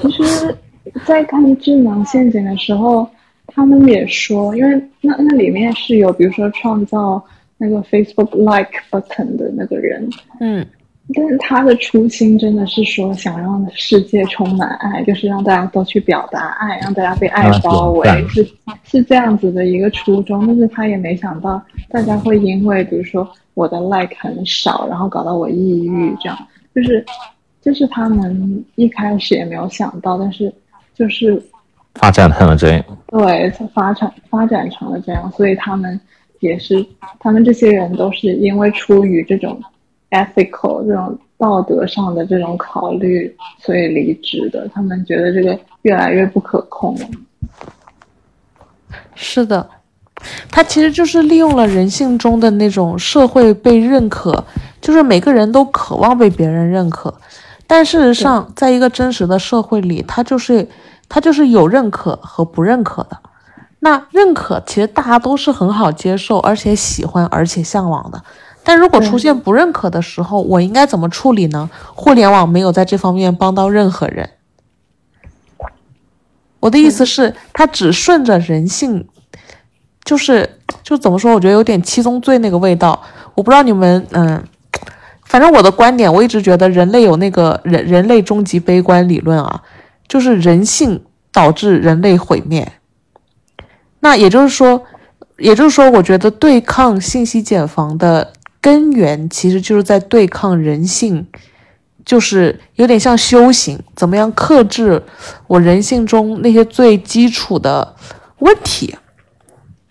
[0.00, 0.56] 其实。
[1.04, 3.08] 在看智能陷阱的时候，
[3.48, 7.22] 他们也说，因为那那里面是有，比如说创造
[7.58, 10.08] 那个 Facebook Like button 的那个人，
[10.40, 10.66] 嗯，
[11.14, 18.46] 但是他的初心真的是说想让世界充满爱，就是让大家都去表达爱，让大家被爱包围，是
[18.84, 20.46] 是这样子的一个初衷。
[20.46, 26.36] 但是他也没想到大家会因为比如说我的 Like 很少，然后搞到我抑郁，这样
[26.74, 27.04] 就是
[27.62, 30.52] 就是他们一开始也没有想到，但是。
[30.98, 31.38] 就是
[31.96, 36.00] 发展成了这样，对，发展发展成了这样，所以他们
[36.40, 36.82] 也是，
[37.20, 39.60] 他们这些人都是因为出于这种
[40.10, 44.68] ethical 这种道德上的这种考虑，所以离职的。
[44.74, 47.06] 他们觉得这个越来越不可控了。
[49.14, 49.68] 是的，
[50.50, 54.44] 他其实就是利用了人性中的那种社会被认可，
[54.80, 57.12] 就是每个人都渴望被别人认可。
[57.66, 60.68] 但事实上，在一个真实的社会里，他就是
[61.08, 63.18] 他就是有认可和不认可的。
[63.80, 68.22] 那认可其实大家都是很好接受，而且喜欢，而且向往的。
[68.68, 71.70] 但如果出现不认可的时候，我应该怎么处理呢？
[71.94, 74.28] 互联网没有在这方面帮到任何人。
[76.58, 79.06] 我的意思是，它只顺着人性，
[80.02, 81.32] 就是就怎么说？
[81.32, 83.00] 我觉得有点七宗罪那个味道。
[83.36, 84.42] 我不知道你们，嗯，
[85.24, 89.62] 反正我的观点，我一直觉得人类有那个人人类终极悲观理论啊，
[90.08, 92.72] 就是人性导致人类毁灭。
[94.00, 94.82] 那也就是说，
[95.38, 98.32] 也就是说，我觉得对抗信息茧房的。
[98.66, 101.24] 根源其实就是在对抗人性，
[102.04, 105.00] 就是有点像修行，怎么样克制
[105.46, 107.94] 我人性中那些最基础的
[108.40, 108.92] 问题？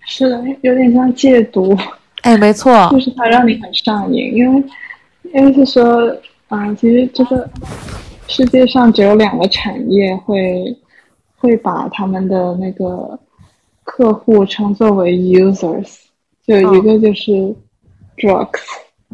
[0.05, 1.73] 是的，有点像戒毒。
[2.23, 4.63] 哎，没错，就是它让你很上瘾，因为
[5.33, 6.13] 因为是说，
[6.49, 7.49] 啊，其实这个
[8.27, 10.77] 世界上只有两个产业会
[11.37, 13.17] 会把他们的那个
[13.85, 15.99] 客户称作为 users，
[16.45, 17.55] 就一个就是。
[18.17, 18.61] drugs，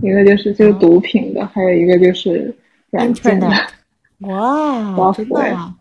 [0.01, 2.55] 一个就是就是毒品的，还有一个就是
[2.89, 3.47] 软件的。
[4.19, 5.75] 哇，真的啊！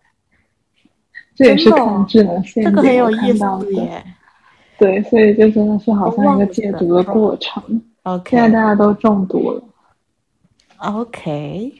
[1.34, 4.02] 这也是看智能陷阱看到的。
[4.78, 7.82] 对，所以就真的是好像一个戒毒的过程。
[8.04, 9.62] OK，现在大家都中毒了。
[10.78, 11.74] OK，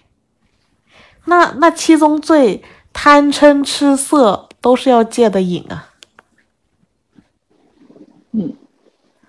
[1.25, 5.89] 那那七宗罪贪嗔痴色都是要戒的瘾啊。
[8.33, 8.53] 嗯。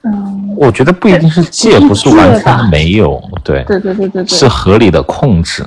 [0.03, 5.63] 嗯，我觉得不一定是戒，不是完全没有，对，对对对对对，是合理的控制。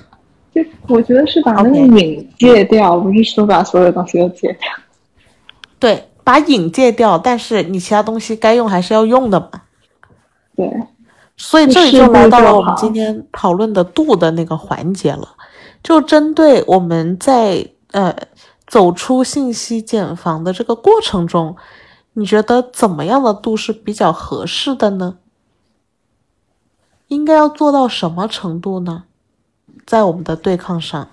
[0.52, 4.68] 就我觉得是把那个瘾戒掉，不是说把所有东西都戒掉。
[5.78, 9.50] 对，把瘾戒掉，但是你其他东西该用还是要用的嘛。
[10.56, 10.68] 对，
[11.36, 15.28] 所以这里就来到了我们今天讨论的度的那个环节了，
[15.80, 18.12] 就针对我们在呃
[18.66, 21.54] 走出信息茧房的这个过程中。
[22.16, 25.18] 你觉得怎么样的度是比较合适的呢？
[27.08, 29.04] 应该要做到什么程度呢？
[29.84, 31.08] 在我们的对抗上，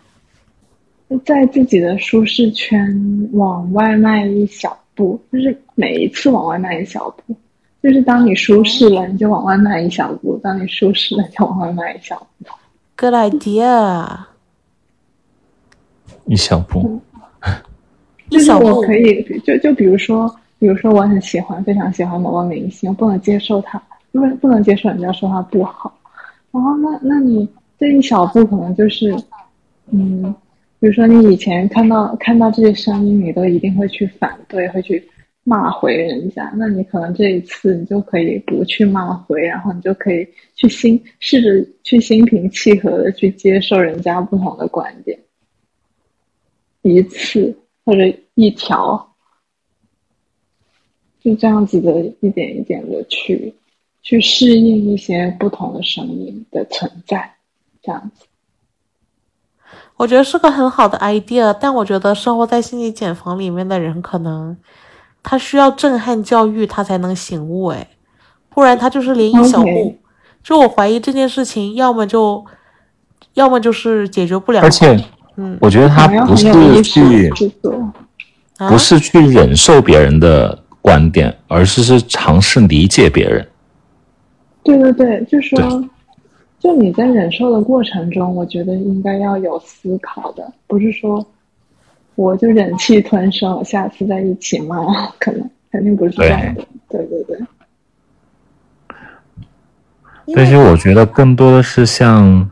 [1.26, 7.36] 在自己的舒适圈往外迈一小步，就是每一次往外迈一小步，
[7.82, 12.46] 就是当你舒适了，你就往外迈一小步；当你舒适了，就往外迈一小步。
[12.96, 14.20] Good idea。
[16.26, 17.02] 一小步，
[18.30, 20.34] 就是我可以，就就比如说。
[20.62, 25.92] 比如说，我很喜欢，非常喜欢某个明星，不能接受他，因为不能接受人家说他不好。
[26.52, 29.12] 然后，那那你这一小步可能就是，
[29.90, 30.22] 嗯，
[30.80, 35.04] 比如说你以前看到看到这些声音，你都一定会去反对，会去
[35.44, 36.54] 骂回人家。
[36.56, 45.18] 那你可能这一次你就可以不去骂回，然后你就可以去心试着去心平气和的去接受人家不同的观点，
[46.84, 48.02] 一次或者
[48.36, 49.11] 一条。
[51.24, 53.54] 就这样子的一点一点的去，
[54.02, 57.36] 去适应一些不同的声音的存在，
[57.84, 58.26] 这样子，
[59.98, 61.56] 我觉得是个很好的 idea。
[61.62, 64.58] 但我觉得生活在心理茧房里面的人，可能
[65.22, 67.66] 他需要震撼教育，他才能醒悟。
[67.66, 67.88] 哎，
[68.50, 69.96] 不然他就是连一小步。
[70.44, 72.44] 就我怀疑这件事情，要么就，
[73.36, 74.62] 要么就是解决不了。
[74.64, 75.00] 而且，
[75.38, 77.30] 嗯，我觉得他不是去，
[78.58, 80.58] 不是去忍受别人的。
[80.82, 83.48] 观点，而是是尝试理解别人。
[84.64, 85.90] 对对对，就说，
[86.60, 91.26] 就你在忍受的过程中，我觉得应该要有思考的，不是说
[92.16, 94.78] 我就忍气吞声，我下次再一起骂，
[95.18, 96.64] 可能肯定不是这样的。
[96.90, 97.40] 对对对。
[100.36, 102.50] 但是我觉得更多的是像，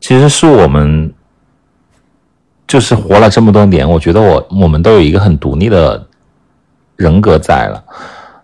[0.00, 1.12] 其实是我们，
[2.66, 6.06] 就是活了这么多年，我觉得我我们都有一个很独立的。
[6.96, 7.82] 人格在了，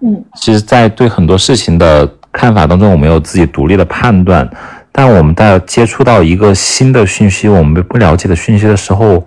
[0.03, 4.49] 嗯，其实，在对很多事情的看法当中，我们有自己独立的判断。
[4.93, 9.25] 但我们在接触到一个新的讯息，我们不了解的讯息的时候，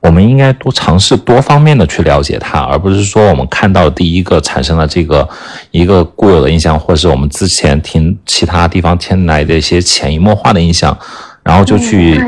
[0.00, 5.28] 我们应该多尝试多方面的去了解它，而不是说我们看到第一个产生了这个
[5.72, 10.96] 一个固有的印象，或者是我们之前听其他地方听来的一些潜移默化的印象，
[11.42, 12.22] 然后就去。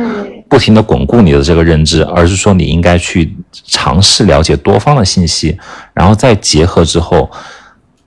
[0.50, 5.58] 不停的巩固你的这个认知，而是说你应该去尝试了解多方的信息，
[5.92, 7.30] 然后再结合之后，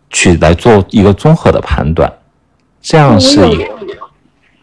[0.10, 2.12] 去来做一个综合的判断，
[2.82, 3.66] 这样是一个。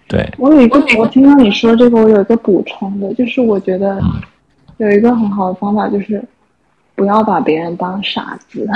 [0.08, 0.28] 对。
[0.36, 4.02] 我有一个，我听到你说这个，我有一个补充的，就是我觉得
[4.76, 6.22] 有一个很好的方法，就是
[6.94, 8.68] 不要把别人当傻子。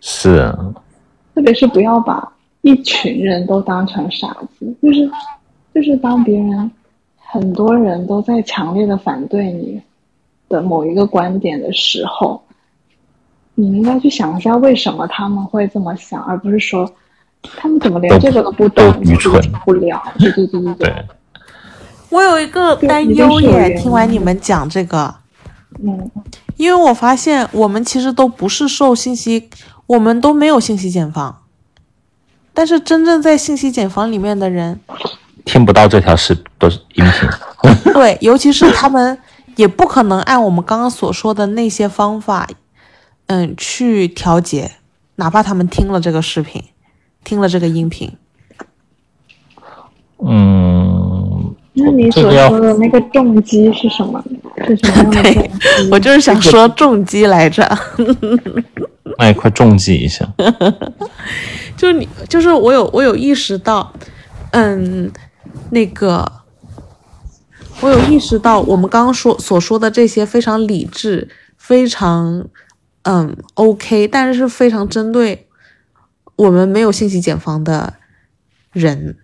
[0.00, 0.52] 是。
[1.34, 2.32] 特别是不要把
[2.62, 4.28] 一群人都当成傻
[4.58, 5.10] 子，就是
[5.74, 6.70] 就是当别人。
[7.28, 9.82] 很多人都在强烈的反对你
[10.48, 12.42] 的某一个观点的时候，
[13.54, 16.90] 你应该去想一下为什么他们会这么想，而不是说
[17.42, 20.02] 他们怎么连这个都不懂，都愚蠢不了。
[20.18, 21.04] 对对对对对，
[22.10, 25.14] 我有一个担忧耶，听完你们讲这个，
[25.82, 26.10] 嗯，
[26.56, 29.48] 因为我发现我们其实都不是受信息，
[29.86, 31.42] 我们都没有信息茧房，
[32.54, 34.80] 但是真正在信息茧房里面的人，
[35.44, 37.28] 听不到这条视都是音频。
[37.92, 39.18] 对，尤其是他们
[39.56, 42.48] 也不可能按我们刚刚所说的那些方法，
[43.26, 44.72] 嗯，去调节，
[45.16, 46.62] 哪怕他们听了这个视频，
[47.24, 48.12] 听了这个音频，
[50.18, 54.22] 嗯，那你所说的那个重击是什么？
[54.66, 55.88] 是什么样的对重击？
[55.92, 57.66] 我就是想说重击来着。
[59.18, 60.26] 那一块重击一下。
[61.76, 63.92] 就是你，就是我有我有意识到，
[64.50, 65.10] 嗯，
[65.70, 66.30] 那个，
[67.82, 72.48] 我有意识到我们刚刚说所说的这些非常理智、非常
[73.02, 75.46] 嗯 OK，但是是非常针对
[76.36, 77.94] 我们没有信息茧房的
[78.72, 79.18] 人。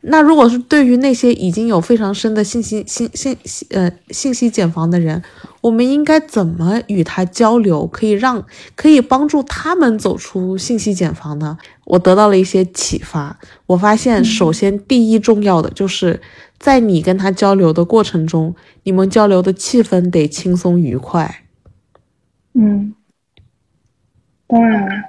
[0.00, 5.22] 那如果是对于那些已经有非常深的信息信信信呃信息茧房的人，
[5.60, 8.46] 我们应该怎么与他交流，可以让
[8.76, 11.58] 可以帮助他们走出信息茧房呢？
[11.84, 13.38] 我得到了一些启发。
[13.66, 16.22] 我发现，首先第一重要的就是
[16.58, 21.44] 在你跟他交流的过程中，你们交流的气氛得轻松愉快。
[22.54, 22.94] 嗯，
[24.46, 25.04] 当然，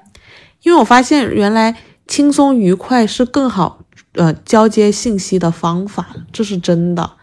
[0.63, 1.75] 因为我发现原来
[2.07, 3.79] 轻松愉快是更好
[4.13, 7.13] 呃交接信息的方法，这是真的。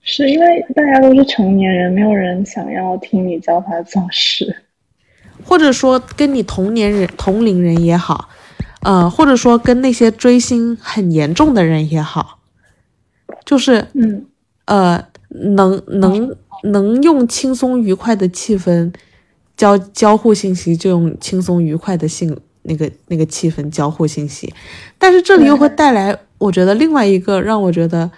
[0.00, 4.62] 是因为大家都是成年人，没有人想要听你教他做事。
[5.44, 8.28] 或者说跟你同年人、同龄人也好，
[8.80, 12.37] 呃，或者说跟那些追星很严重的人也好，
[13.48, 14.26] 就是嗯
[14.66, 18.92] 呃，能能能用轻松愉快的气氛
[19.56, 24.52] 交交互信息，就用轻松愉快的性那个那个气氛交互信息。
[24.98, 28.10] 但是这里又会带来，我觉得另外一个让我觉得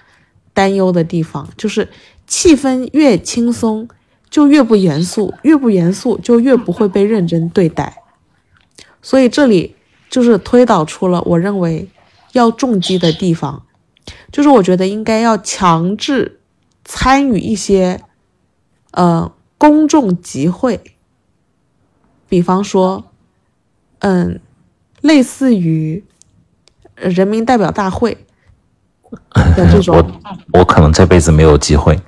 [0.53, 1.89] 担忧的地方，就是
[2.27, 3.89] 气氛越轻松，
[4.29, 8.03] 就越不严肃，越不严肃就越不会被认真对待。
[9.01, 9.77] 所以这里
[10.11, 11.89] 就是推导出了我认为
[12.33, 13.63] 要重击的地方，
[14.33, 16.41] 就是我觉得应该要强制
[16.85, 18.01] 参与一些
[18.93, 20.81] 呃公众集会，
[22.29, 23.05] 比方说，
[24.01, 24.41] 嗯，
[25.01, 26.05] 类似于
[26.97, 28.17] 呃人民代表大会
[29.57, 31.99] 的这种，我我可能这辈子没有机会。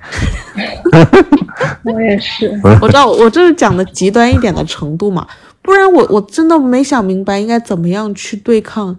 [1.83, 2.59] 我也是。
[2.81, 5.27] 我知道我这是讲的极端一点的程度嘛，
[5.61, 8.97] 不然我我真的没想明白应该怎么样去对抗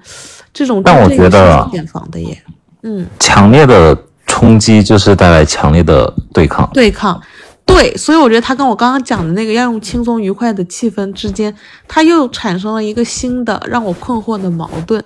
[0.52, 2.42] 这种但我觉得信息茧房的耶，
[2.84, 3.04] 嗯。
[3.18, 6.70] 强烈的冲击就是带来强烈的对抗。
[6.72, 7.20] 对抗。
[7.66, 11.52] 对，所以我觉得他跟我刚刚讲的那个要用轻松愉快的气氛之间，
[11.88, 15.02] 他又产生了一个新的让我困惑的矛盾。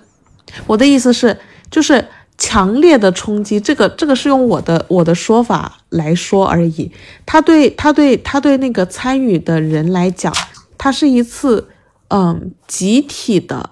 [0.67, 1.37] 我的意思是，
[1.71, 2.05] 就是
[2.37, 6.91] 强烈的冲击，这个这个是用我的我的说法来说而已。
[7.25, 10.33] 他对他对他对那个参与的人来讲，
[10.77, 11.69] 它是一次
[12.09, 13.69] 嗯集体的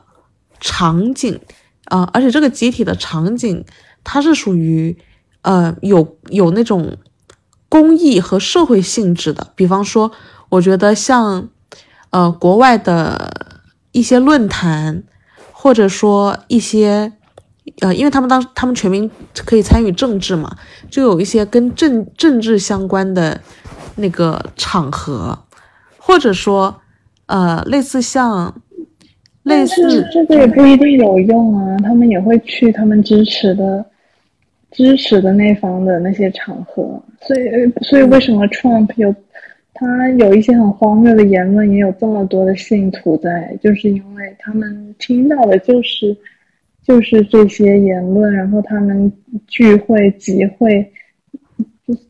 [0.62, 1.38] 场景
[1.86, 3.66] 啊、呃而且这个集体的场景，
[4.10, 4.98] 它是属于
[5.42, 6.96] 呃有有那种
[7.68, 9.52] 公益和社会性质的。
[9.54, 10.10] 比方说，
[10.48, 11.50] 我觉得像
[12.12, 13.30] 呃国外的
[13.92, 15.04] 一些论坛，
[15.52, 17.12] 或者说一些
[17.82, 19.12] 呃，因为他们当他们全民
[19.46, 20.56] 可以参与政治嘛，
[20.90, 23.42] 就有一些跟政政治相关的
[23.98, 25.38] 那个场合，
[25.98, 26.80] 或者说
[27.26, 28.56] 呃类似像
[29.44, 33.86] 类似这个也不一定有用啊，他们也会去他们支持的
[34.78, 39.14] 支持的那方的那些场合，所以所以为什么 Trump 有
[39.74, 46.16] 他有一些很荒谬的言论，也有这么多的信徒在，就是因为他们听到的就是
[46.86, 49.12] 就是这些言论，然后他们
[49.48, 50.94] 聚会集会。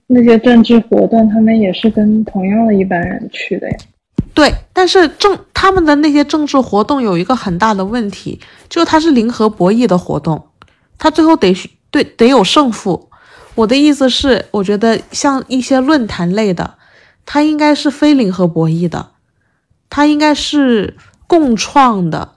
[0.09, 3.78] 那些政治活动，他们也是跟同样的一般人去的呀。
[4.34, 8.39] 对，但是政他们的那些政治活动有一个很大的问题，
[8.70, 10.41] 就是它是零和博弈的活动，
[10.97, 11.53] 他最后得
[11.91, 13.09] 对得有胜负。
[13.55, 16.75] 我的意思是，我觉得像一些论坛类的，
[17.25, 19.11] 它应该是非零和博弈的，
[19.89, 22.33] 它应该是共创的，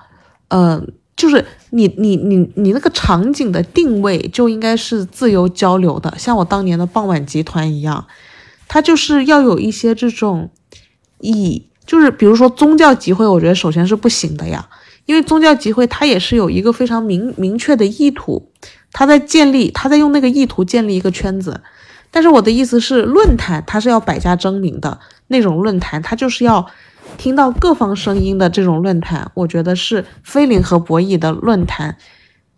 [0.48, 0.82] 呃，
[1.14, 8.06] 就是你你你你那个场景的定位就应该是自由交流的，像我当年的傍晚集团一样，
[8.66, 10.50] 它就是要有一些这种
[11.18, 14.66] 以就是比如说宗教集会，我觉得首先是不行的呀，
[15.04, 18.49] 因为宗教集会它也是有一个非常明明确的意图，
[18.92, 21.60] 他在建立，他在用那个意图建立一个圈子。
[22.12, 26.66] 但是我的意思是，论坛它是要百家争鸣的，那种论坛，它就是要
[27.16, 31.96] 听到各方声音的这种论坛，我觉得是非零和博弈的论坛，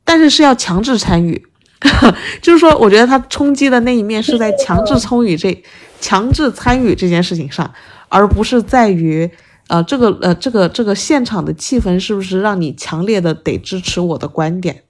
[0.05, 1.45] 但是是要强制参与，
[2.41, 5.62] 就是说，我觉得他冲击的那一面是在强制参与这
[6.01, 7.70] 强制参与这件事情上，
[8.09, 9.30] 而不是在于
[9.68, 14.83] 呃这个呃这个这个现场的气氛是不是让你强烈的得支持我的观点，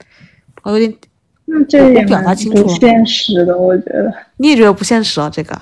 [0.63, 0.95] 我有点。
[1.53, 4.13] 那这也蛮不现实的，我觉得。
[4.39, 5.29] 你也觉得不现实啊？
[5.31, 5.55] 这个？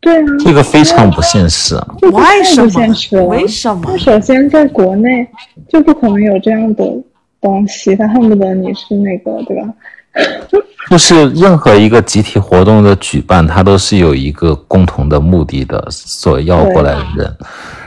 [0.00, 1.74] 对啊，这个非常不现实。
[2.00, 3.26] 为什么？
[3.26, 3.98] 为什么？
[3.98, 5.28] 首先，在国内
[5.68, 6.84] 就不可能有这样的
[7.40, 9.68] 东西，他恨不得你是那个，对吧？
[10.90, 17.36] 就是任何一个集体活动的举办，它都是有一个共同的目的的，所要过来的人。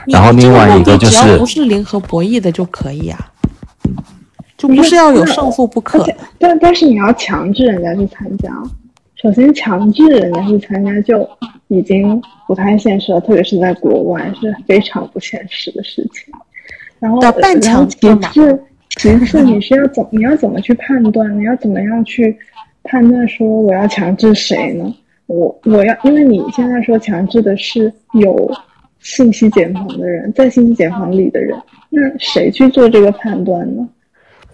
[0.06, 3.18] 然后另外一个就是，不是零和博弈的就可以啊。
[4.56, 6.06] 就不是要有胜负不可，
[6.38, 8.50] 但但是你要强制人家去参加，
[9.16, 11.28] 首先强制人家去参加就
[11.68, 16.32] 已经不太现实了，特别是在国外是非常不现实的事情。
[17.00, 17.96] 然后，半强其
[18.32, 18.62] 次，
[18.96, 21.36] 其次你是要怎你要怎么去判断？
[21.38, 22.36] 你要怎么样去
[22.84, 24.94] 判断说我要强制谁呢？
[25.26, 28.50] 我我要因为你现在说强制的是有
[29.00, 31.58] 信息茧房的人，在信息茧房里的人，
[31.90, 33.88] 那谁去做这个判断呢？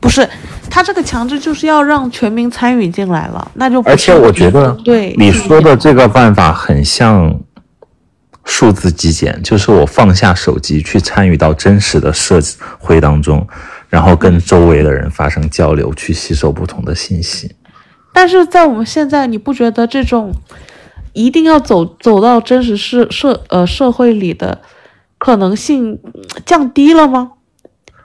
[0.00, 0.26] 不是，
[0.70, 7.38] 他这个强制就是要让全民参与进来了，那就而且我觉得，对你说的这个办法很像
[8.44, 12.40] 数字极简，就是我放下手机去参与到真实的社
[12.78, 13.46] 会当中，
[13.88, 17.54] 然后跟周围的人发生交流，去吸收不同的信息。
[18.12, 20.34] 但是在我们现在，你不觉得这种
[21.12, 24.62] 一定要走走到真实社社呃社会里的
[25.18, 25.98] 可能性
[26.46, 27.32] 降低了吗？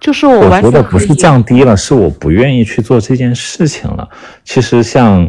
[0.06, 4.08] 就是我觉得不是降低了，是我不愿意去做这件事情了。
[4.44, 5.28] 其实像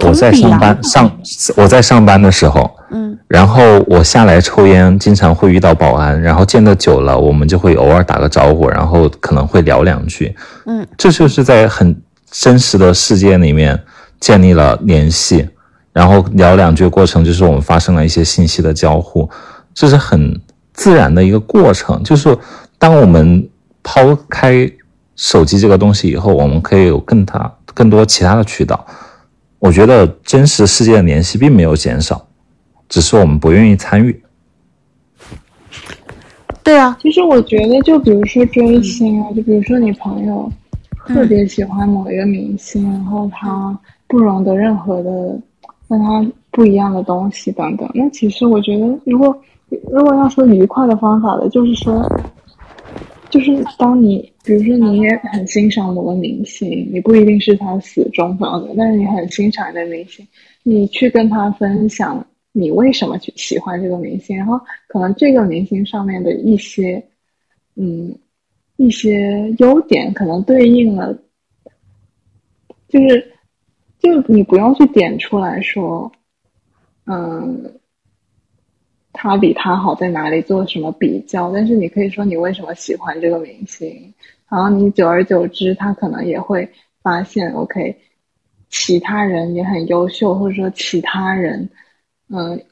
[0.00, 1.18] 我在上班上
[1.54, 11.94] 我在上班的时候，嗯，然后我下来抽烟，经常会遇到保安，然后见得久了，我们就会偶尔打个招呼，然后可能会聊两句，嗯，这就是在很
[12.30, 13.78] 真实的世界里面
[14.18, 15.46] 建立了联系，
[15.92, 19.28] 然后聊两句过程就是我们发生了一些信息的交互，
[19.74, 20.40] 这是很
[20.72, 22.02] 自然的一个过程。
[22.02, 22.34] 就是
[22.78, 23.46] 当我们
[23.88, 24.68] 抛开
[25.14, 28.84] 手机这个东西以后，我们可以有更大、更多其他的渠道。
[29.60, 32.26] 我觉得真实世界的联系并没有减少，
[32.88, 34.20] 只是我们不愿意参与。
[36.64, 40.50] 对啊，其实我觉得，就比如说追星啊，就比如说你朋友
[41.06, 43.78] 特别喜欢某一个明星，然后他
[44.08, 45.10] 不容得任何的
[45.88, 47.88] 跟他不一样的东西等等。
[47.94, 49.40] 那其实我觉得，如果
[49.92, 52.04] 如果要说愉快的方法的，就是说。
[53.36, 60.26] 就是当你，比如说你也很欣赏某个明星，你不一定是他死忠粉的，但是你很欣赏一个明星，
[60.62, 64.58] 你去跟他分享你为什么去喜欢这个明星，然后
[64.88, 67.04] 可能这个明星上面的一些，
[67.74, 68.16] 嗯，
[68.78, 71.12] 一些优点可能对应了，
[72.88, 73.32] 就是，
[73.98, 76.10] 就你不用去点出来说，
[77.04, 77.70] 嗯。
[79.16, 80.42] 他比他好在哪里？
[80.42, 81.50] 做什么比较？
[81.50, 84.14] 但是你可以说你为什么喜欢这个明星，
[84.48, 86.68] 然后你久而久之，他可能也会
[87.02, 87.96] 发现，OK，
[88.68, 91.68] 其他人也很优秀，或者说其他人，
[92.28, 92.62] 嗯，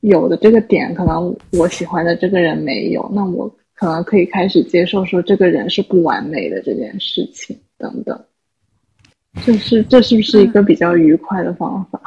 [0.00, 8.24] 有的这个点可能我喜欢的这个人没有，那我可能可以开始接受说这个人是不完美的这件事情等等，
[9.44, 12.00] 就是这是不是一个比较愉快的方法？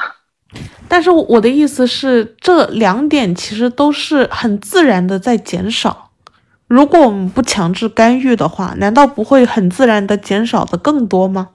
[0.88, 6.10] 但是我的意思是，这两点其实都是很自然的在减少。
[6.68, 11.50] 如果我们不强制干预的话，难道不会很自然的减少的更多吗？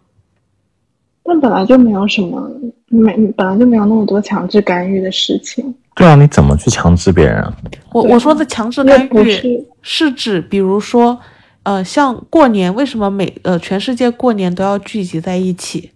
[1.24, 2.50] 但本来就没有什么，
[2.88, 5.74] 没本来就没有那么多强制干预的事情。
[5.94, 7.52] 对啊，你怎么去强制别人？
[7.92, 11.18] 我我说的强制干预是指，比如说，
[11.62, 15.90] 呃，像过年，为什么每呃全世界过年都要聚集在一起，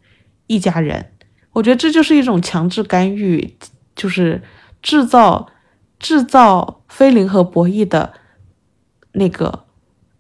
[0.47, 1.07] 一家人？
[1.57, 3.57] 我觉得这就是一种强制干预，
[3.95, 4.43] 就是
[4.83, 5.47] 制造
[5.99, 8.13] 制造非零和博弈的
[9.13, 9.65] 那个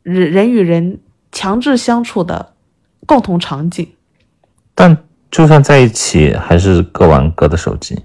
[0.02, 0.98] 人人与人
[1.30, 2.54] 强制相处的
[3.04, 3.86] 共同场景。
[4.74, 4.96] 但
[5.30, 8.02] 就算在一起，还是各玩各的手机。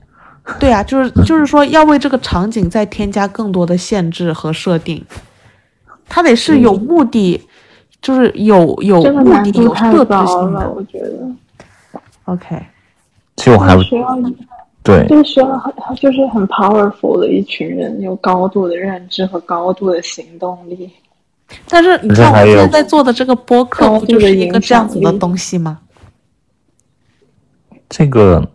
[0.60, 5.06] 对啊，就是 就是说要为这个场景再添加更多的限制和设定，
[6.10, 7.48] 它得是有目的，
[8.02, 10.70] 就是有有目的、有设置性的。
[10.70, 11.32] 我觉得
[12.26, 12.62] ，OK。
[13.42, 14.16] 其实我还需要，
[14.84, 20.88] 对，就需要很就是很 powerful 的一群人，有高度的认知和高度的行动力。
[21.68, 25.80] 但是你看我现在做的这个播客，不就是一个这样子的东西吗？
[27.90, 28.48] 这个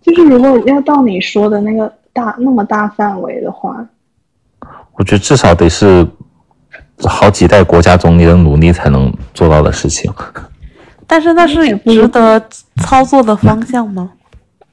[0.00, 3.86] 就是如果要到你说的那个大那么大范围的话，
[4.94, 6.08] 我觉得至少得是
[7.04, 10.10] 好几代国家总理的努力才能做到的事情。
[11.10, 12.40] 但是那是也值得
[12.76, 14.12] 操作的方向吗？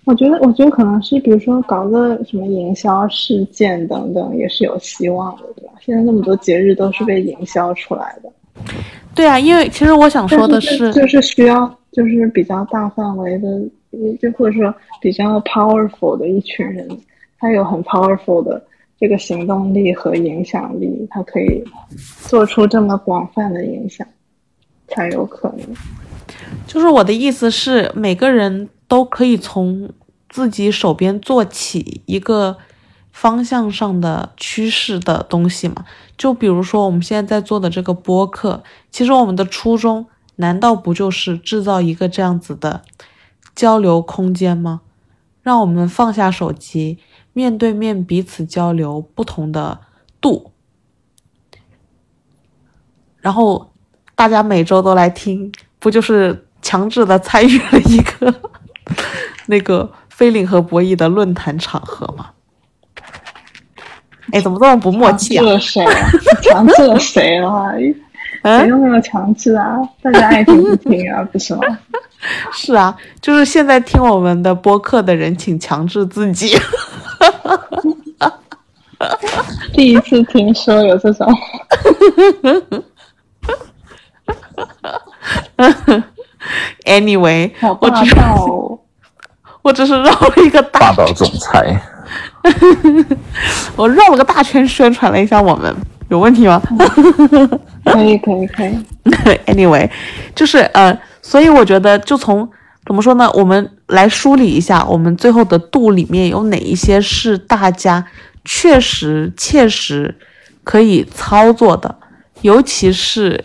[0.06, 5.74] 我觉得，我觉得可能是，比如说搞个什么营销事件等等，也是有希望的，对吧？
[5.82, 8.32] 现在那么多节日都是被营销出来的，
[9.16, 13.48] 对啊，因为其实我想说的但是，就就是需要就是比较大范围的，
[14.22, 16.88] 就或者说比较 powerful 的一群人，
[17.40, 18.64] 他有很 powerful 的
[19.00, 21.64] 这个行动力和影响力，他可以
[22.22, 24.08] 做出这么广泛的影响，
[24.88, 25.68] 才有可能。
[26.66, 29.92] 就是我的意思是，每个人都可以从
[30.30, 32.58] 自己手边做起一个
[33.12, 35.86] 方向上的趋势的东西嘛。
[36.18, 40.08] 就比如说我们现在在做的这个播客，其实我们的初衷
[40.38, 42.82] 难道不就是制造一个这样子的
[43.56, 44.82] 交流空间吗？
[45.42, 46.98] 让我们放下手机，
[47.32, 49.80] 面对面彼此交流不同的
[50.20, 50.52] 度，
[53.22, 53.72] 然后
[54.14, 55.52] 大家每周都来听，
[55.88, 58.34] 不就是强制的参与了一个
[59.48, 62.26] 那个菲林和博弈的论坛场合吗？
[64.34, 65.54] 哎，怎么这么不默契啊强制？
[65.54, 66.12] 了谁啊？
[66.44, 67.72] 强制了谁了？
[67.80, 67.96] 谁
[68.42, 71.62] 嗯，都没有强制啊，大家爱听不听啊， 不是吗？
[72.52, 76.54] 是啊，就是现在听我们的播客的人，请强制自己。
[79.72, 81.34] 第一次听说有这种，
[86.86, 88.80] Anyway，好霸我只道哦。
[89.64, 91.82] 我只是绕了一个大霸，道总裁，
[93.76, 95.76] 我绕了个大圈宣传了一下我们，
[96.08, 96.62] 有问题吗？
[97.84, 98.78] 可以，可以，可以。
[99.48, 99.90] anyway，
[100.34, 102.48] 就是呃，所以我觉得就从
[102.86, 108.06] 怎么说呢，我们来梳理一下，我们最后的度里面有哪一些是大家
[108.46, 110.16] 确实切实
[110.64, 111.94] 可以操作的，
[112.42, 113.44] 尤其是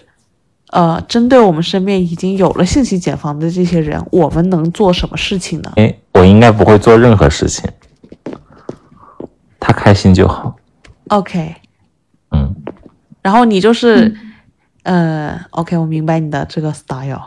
[0.72, 5.72] 呃，针对我们身边已经有了信息茧房的这些人，我们能做什么事情呢？
[5.76, 7.70] 哎，我应该不会做任何事情，
[9.60, 10.56] 他开心就好。
[11.08, 11.54] OK，
[12.30, 12.54] 嗯，
[13.20, 14.16] 然后你就是，
[14.84, 17.20] 呃，OK，我明白你的这个 style。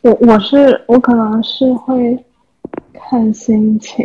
[0.00, 2.18] 我我是我可能是会
[2.92, 4.04] 看心情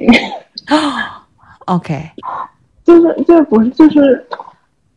[1.65, 2.11] ，OK，
[2.85, 4.27] 就是就不是就是，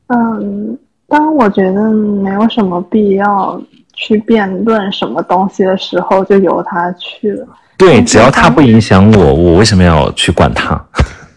[0.09, 0.79] 嗯，
[1.11, 3.61] 当我觉得没有什么必要
[3.93, 7.47] 去辩论什么东西的时候，就由他去了。
[7.77, 10.81] 对，只要他不影响我，我为什么要去管他？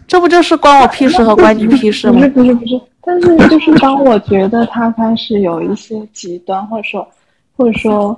[0.06, 2.28] 这不就是关我屁事和关你屁事吗不是？
[2.28, 7.08] 不是不是，但是就是当我觉得他开始有一些极端，或者说
[7.56, 8.16] 或者说，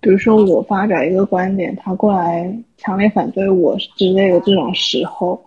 [0.00, 5.38] 比如说我发表一个观点，他过来强烈反对我之类的这种时候，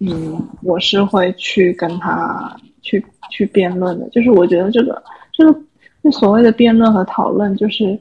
[0.00, 4.08] 嗯，我是会去跟他去去辩论的。
[4.10, 5.02] 就是我觉得这个
[5.32, 5.60] 这个
[6.02, 7.98] 这所谓的辩论和讨论，就是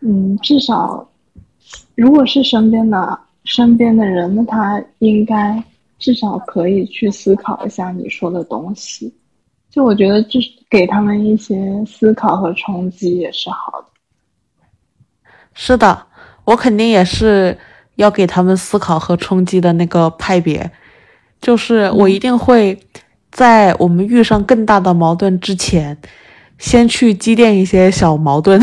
[0.00, 1.08] 嗯，至少
[1.94, 5.62] 如果是身边的身边的人，那他应该
[5.98, 9.12] 至少可以去思考一下你说的东西。
[9.70, 13.86] 就我觉得，就是给他们一些思考和冲击也是好的。
[15.54, 16.06] 是的，
[16.44, 17.56] 我肯定也是
[17.94, 20.68] 要给他们思考和冲击的那个派别，
[21.40, 22.76] 就是我一定会
[23.30, 25.96] 在我们遇上更大的矛盾之前，
[26.58, 28.60] 先去积淀一些小矛盾，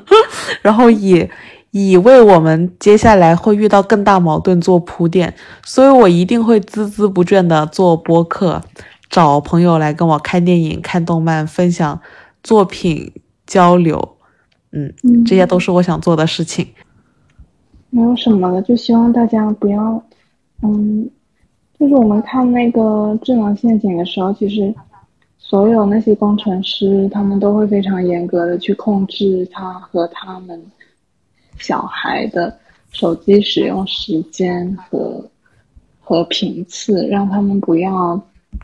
[0.62, 1.28] 然后以
[1.72, 5.34] 以为我们接下来会遇到更大矛盾做铺垫，
[5.64, 8.62] 所以我一定会孜孜不倦的做播客，
[9.10, 12.00] 找朋友来跟我看电影、看动漫、分享
[12.42, 13.12] 作品、
[13.46, 14.16] 交流。
[14.70, 16.66] 嗯，嗯这些都是我想做的事情。
[17.90, 20.02] 没有什么了，就希望大家不要，
[20.62, 21.08] 嗯，
[21.78, 24.74] 就是我们看那个智能陷阱的时候，其实
[25.38, 30.60] 所有那些工程师他们都会非常严格的去控制他和他们
[31.58, 32.56] 小孩的
[32.90, 35.22] 手机使用时间和
[36.00, 38.14] 和频次，让他们不要，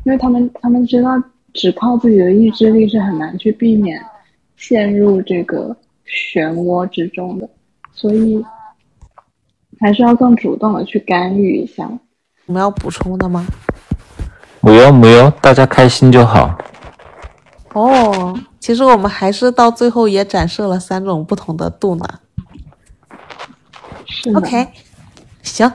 [0.04, 4.00] 因为他们他们知道只靠自己的意志力是很难去避免
[4.56, 7.48] 陷入这个漩涡之中的，
[7.92, 8.44] 所以。
[9.78, 11.90] 还是要更主动的去干预一下。
[12.50, 13.46] 我们要补充的吗？
[14.60, 16.58] 没有没有，大家开心就好。
[17.74, 22.04] 哦，其实我们还是到最后也展示了三种不同的度呢。
[24.04, 24.66] 是 OK，
[25.44, 25.72] 行，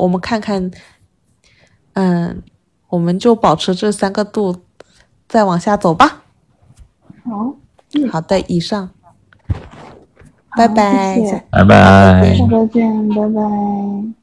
[0.00, 0.68] 我们看看，
[1.92, 2.42] 嗯，
[2.88, 4.64] 我们就保持这三个度，
[5.28, 6.24] 再往下走吧。
[7.24, 7.54] 好，
[8.10, 8.90] 好的，以上，
[10.56, 11.14] 拜拜。
[11.14, 12.44] 谢谢拜拜下。
[12.48, 14.17] 周见，拜拜。